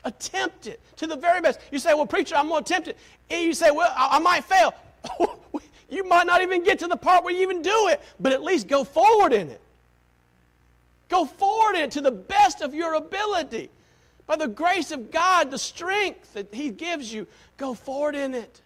[0.05, 1.61] Attempt it to the very best.
[1.73, 2.97] You say, Well, preacher, I'm going to attempt it.
[3.29, 4.73] And you say, Well, I, I might fail.
[5.91, 8.43] you might not even get to the part where you even do it, but at
[8.43, 9.61] least go forward in it.
[11.09, 13.71] Go forward in it to the best of your ability.
[14.27, 17.27] By the grace of God, the strength that He gives you,
[17.57, 18.61] go forward in it.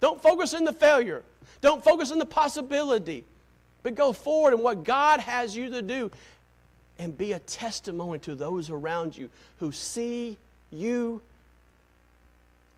[0.00, 1.22] Don't focus on the failure.
[1.60, 3.24] Don't focus on the possibility.
[3.82, 6.10] But go forward in what God has you to do
[6.98, 10.36] and be a testimony to those around you who see
[10.70, 11.22] you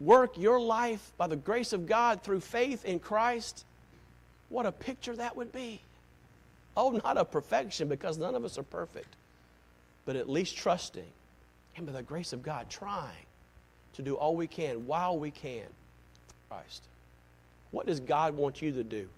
[0.04, 3.64] work your life by the grace of God through faith in Christ.
[4.48, 5.80] What a picture that would be.
[6.76, 9.14] Oh, not a perfection because none of us are perfect,
[10.04, 11.04] but at least trusting
[11.76, 13.26] and by the grace of God, trying
[13.94, 15.64] to do all we can while we can
[16.48, 16.82] Christ.
[17.70, 19.08] What does God want you to do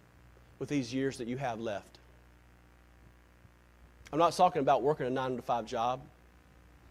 [0.58, 1.98] with these years that you have left?
[4.12, 6.00] I'm not talking about working a nine to five job.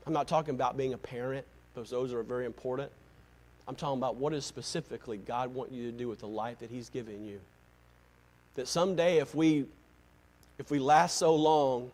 [0.06, 2.92] I'm not talking about being a parent, because those are very important.
[3.68, 6.70] I'm talking about what is specifically God want you to do with the life that
[6.70, 7.40] He's given you.
[8.56, 9.66] That someday, if we
[10.60, 11.92] if we last so long,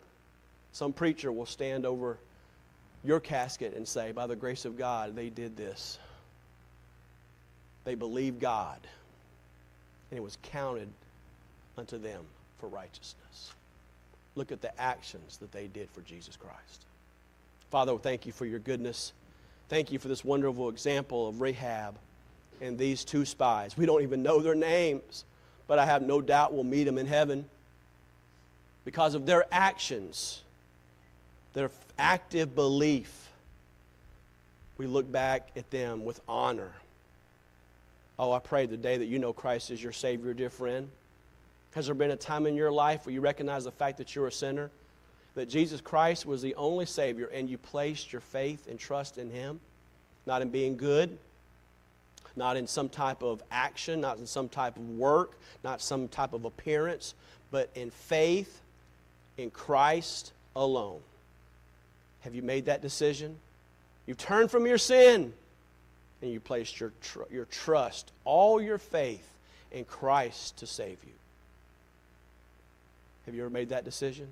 [0.72, 2.18] some preacher will stand over
[3.02, 5.98] your casket and say, by the grace of God, they did this.
[7.84, 8.78] They believed God
[10.10, 10.88] and it was counted
[11.78, 12.22] unto them
[12.58, 13.52] for righteousness.
[14.34, 16.84] Look at the actions that they did for Jesus Christ.
[17.70, 19.12] Father, thank you for your goodness.
[19.70, 21.94] Thank you for this wonderful example of Rahab
[22.60, 23.76] and these two spies.
[23.76, 25.24] We don't even know their names,
[25.68, 27.44] but I have no doubt we'll meet them in heaven
[28.84, 30.42] because of their actions,
[31.52, 33.28] their active belief.
[34.76, 36.72] We look back at them with honor.
[38.18, 40.90] Oh, I pray the day that you know Christ is your Savior, dear friend.
[41.76, 44.26] Has there been a time in your life where you recognize the fact that you're
[44.26, 44.68] a sinner?
[45.34, 49.30] That Jesus Christ was the only Savior and you placed your faith and trust in
[49.30, 49.60] Him?
[50.26, 51.16] Not in being good,
[52.36, 55.32] not in some type of action, not in some type of work,
[55.64, 57.14] not some type of appearance,
[57.50, 58.60] but in faith
[59.38, 61.00] in Christ alone.
[62.20, 63.36] Have you made that decision?
[64.06, 65.32] You've turned from your sin
[66.22, 69.26] and you placed your, tr- your trust, all your faith
[69.72, 71.12] in Christ to save you.
[73.26, 74.28] Have you ever made that decision?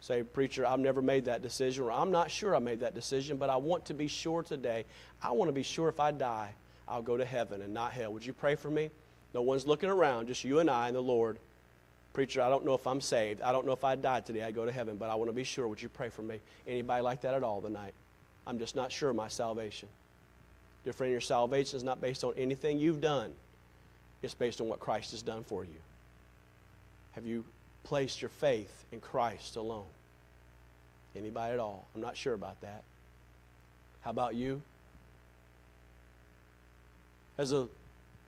[0.00, 3.36] Say, preacher, I've never made that decision, or I'm not sure I made that decision,
[3.36, 4.84] but I want to be sure today.
[5.22, 6.52] I want to be sure if I die,
[6.88, 8.12] I'll go to heaven and not hell.
[8.14, 8.90] Would you pray for me?
[9.34, 11.38] No one's looking around, just you and I and the Lord.
[12.14, 13.42] Preacher, I don't know if I'm saved.
[13.42, 15.34] I don't know if I died today, I go to heaven, but I want to
[15.34, 15.68] be sure.
[15.68, 16.40] Would you pray for me?
[16.66, 17.92] Anybody like that at all tonight?
[18.46, 19.88] I'm just not sure of my salvation.
[20.82, 23.32] Dear friend, your salvation is not based on anything you've done,
[24.22, 25.70] it's based on what Christ has done for you.
[27.12, 27.44] Have you
[27.84, 29.86] placed your faith in Christ alone?
[31.16, 31.86] Anybody at all?
[31.94, 32.82] I'm not sure about that.
[34.02, 34.62] How about you?
[37.36, 37.68] As a,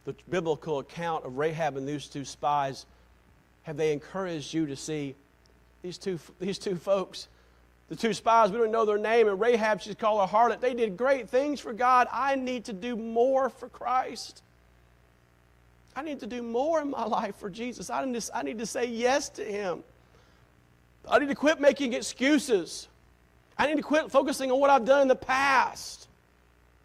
[0.05, 2.87] the biblical account of Rahab and these two spies,
[3.63, 5.15] have they encouraged you to see
[5.83, 7.29] these two, these two folks?
[7.89, 10.61] The two spies, we don't know their name, and Rahab, she's called a harlot.
[10.61, 12.09] They did great things for God.
[12.11, 14.43] I need to do more for Christ.
[15.95, 17.91] I need to do more in my life for Jesus.
[17.91, 19.83] I need to, I need to say yes to Him.
[21.09, 22.89] I need to quit making excuses.
[23.59, 26.09] I need to quit focusing on what I've done in the past.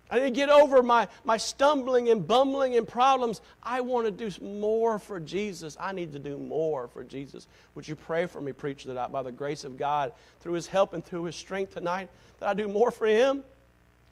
[0.10, 3.42] I need to get over my, my stumbling and bumbling and problems.
[3.62, 5.76] I want to do more for Jesus.
[5.80, 7.48] I need to do more for Jesus.
[7.76, 10.68] Would you pray for me, preacher, that I, by the grace of God, through His
[10.68, 12.10] help and through His strength tonight,
[12.40, 13.44] that I do more for Him?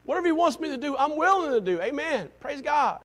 [0.04, 1.82] Whatever He wants me to do, I'm willing to do.
[1.82, 2.30] Amen.
[2.42, 3.05] Praise God.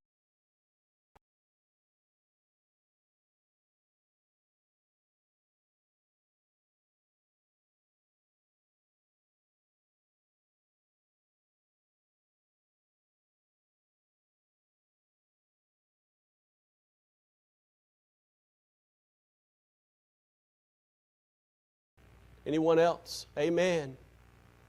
[22.47, 23.27] Anyone else?
[23.39, 23.97] Amen.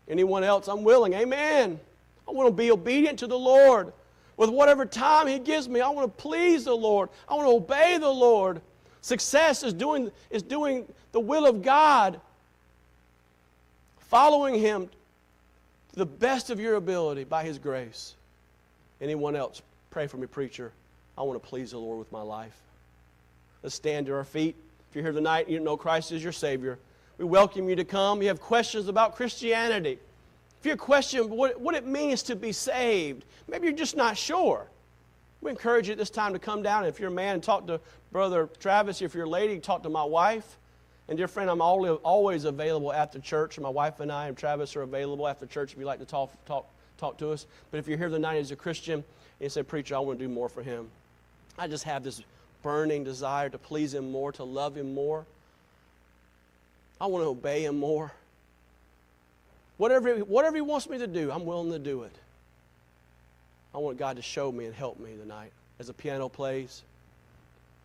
[0.08, 0.68] Anyone else?
[0.68, 1.14] I'm willing.
[1.14, 1.80] Amen.
[2.28, 3.94] I want to be obedient to the Lord.
[4.38, 7.10] With whatever time He gives me, I want to please the Lord.
[7.28, 8.62] I want to obey the Lord.
[9.02, 12.20] Success is doing, is doing the will of God,
[14.10, 14.90] following Him
[15.94, 18.16] to the best of your ability by His grace.
[19.00, 19.62] Anyone else?
[19.90, 20.72] Pray for me, preacher.
[21.18, 22.56] I want to please the Lord with my life.
[23.64, 24.56] Let's stand to our feet.
[24.90, 26.80] If you're here tonight and you know Christ is your Savior,
[27.22, 28.24] we welcome you to come.
[28.24, 30.00] You have questions about Christianity.
[30.60, 34.18] If you have question what, what it means to be saved, maybe you're just not
[34.18, 34.66] sure.
[35.40, 36.84] We encourage you at this time to come down.
[36.84, 37.80] If you're a man, talk to
[38.12, 39.04] Brother Travis.
[39.04, 40.58] If you're a lady, talk to my wife.
[41.10, 43.60] And dear friend, I'm always available after church.
[43.60, 46.34] My wife and I and Travis are available after church if you'd like to talk,
[46.46, 46.68] talk,
[46.98, 47.46] talk to us.
[47.70, 49.04] But if you're here tonight as a Christian and
[49.42, 50.90] you say, Preacher, I want to do more for him.
[51.60, 52.24] I just have this
[52.64, 55.28] burning desire to please him more, to love him more.
[57.02, 58.14] I want to obey Him more.
[59.78, 62.12] Whatever, whatever He wants me to do, I'm willing to do it.
[63.74, 66.84] I want God to show me and help me tonight as the piano plays.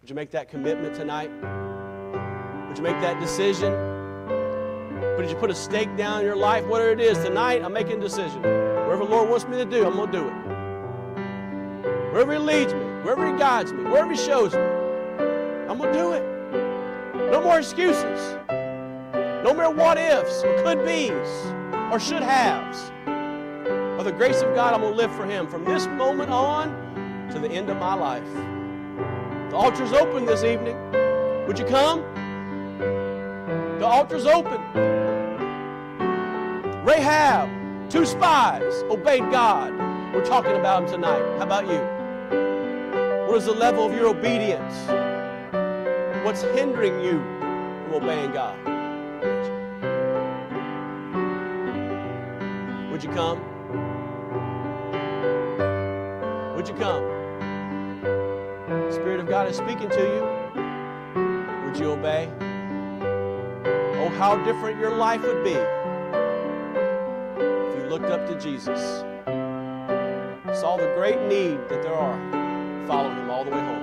[0.02, 1.30] Would you make that commitment tonight?
[2.68, 3.72] Would you make that decision?
[5.16, 7.16] Would you put a stake down in your life, whatever it is?
[7.24, 8.42] Tonight, I'm making a decision.
[8.42, 10.34] Wherever the Lord wants me to do, I'm going to do it.
[12.12, 15.98] Wherever He leads me, wherever He guides me, wherever He shows me, I'm going to
[15.98, 17.30] do it.
[17.30, 18.36] No more excuses.
[19.44, 21.12] No more what ifs or could be's
[21.92, 22.90] or should haves.
[23.96, 26.68] By the grace of God, I'm going to live for Him from this moment on
[27.32, 28.28] to the end of my life.
[29.50, 30.76] The altar's open this evening.
[31.46, 32.02] Would you come?
[33.78, 34.60] The altar's open.
[36.84, 37.48] Rahab,
[37.90, 39.72] two spies, obeyed God.
[40.14, 41.38] We're talking about them tonight.
[41.38, 41.80] How about you?
[43.26, 44.74] What is the level of your obedience?
[46.24, 47.18] What's hindering you
[47.84, 48.75] from obeying God?
[52.96, 53.38] Would you come?
[56.56, 57.04] Would you come?
[58.70, 60.22] The Spirit of God is speaking to you.
[61.66, 62.32] Would you obey?
[64.00, 68.80] Oh, how different your life would be if you looked up to Jesus,
[70.58, 72.16] saw the great need that there are,
[72.86, 73.75] followed him all the way home.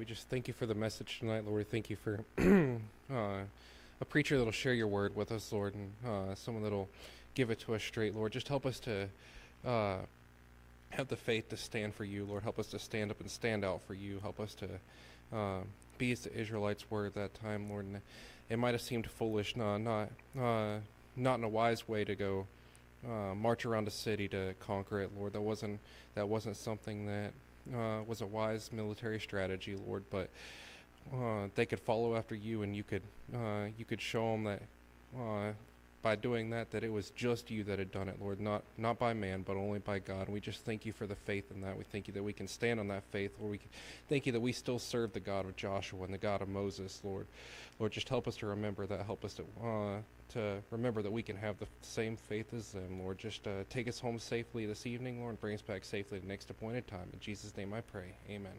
[0.00, 1.70] We just thank you for the message tonight, Lord.
[1.70, 2.24] Thank you for
[3.14, 3.42] uh,
[4.00, 6.88] a preacher that'll share your word with us, Lord, and uh, someone that'll
[7.34, 8.32] give it to us straight, Lord.
[8.32, 9.08] Just help us to
[9.62, 9.96] uh,
[10.88, 12.42] have the faith to stand for you, Lord.
[12.44, 14.20] Help us to stand up and stand out for you.
[14.20, 15.60] Help us to uh,
[15.98, 17.84] be as the Israelites were at that time, Lord.
[17.84, 18.00] And
[18.48, 20.08] it might have seemed foolish, no, not
[20.40, 20.78] uh,
[21.14, 22.46] not in a wise way to go
[23.06, 25.34] uh, march around a city to conquer it, Lord.
[25.34, 25.78] That wasn't
[26.14, 27.34] that wasn't something that
[27.74, 30.04] uh, was a wise military strategy, Lord.
[30.10, 30.28] But
[31.14, 33.02] uh, they could follow after you, and you could
[33.34, 34.62] uh, you could show them that
[35.18, 35.52] uh,
[36.02, 38.98] by doing that that it was just you that had done it, Lord, not not
[38.98, 40.26] by man, but only by God.
[40.26, 41.76] And we just thank you for the faith in that.
[41.76, 43.52] We thank you that we can stand on that faith, Lord.
[43.52, 43.60] We
[44.08, 47.00] thank you that we still serve the God of Joshua and the God of Moses,
[47.04, 47.26] Lord.
[47.78, 49.04] Lord, just help us to remember that.
[49.06, 49.98] Help us to uh,
[50.30, 53.18] to remember that we can have the same faith as them, Lord.
[53.18, 56.26] Just uh, take us home safely this evening, Lord, and bring us back safely the
[56.26, 57.08] next appointed time.
[57.12, 58.14] In Jesus' name I pray.
[58.28, 58.52] Amen.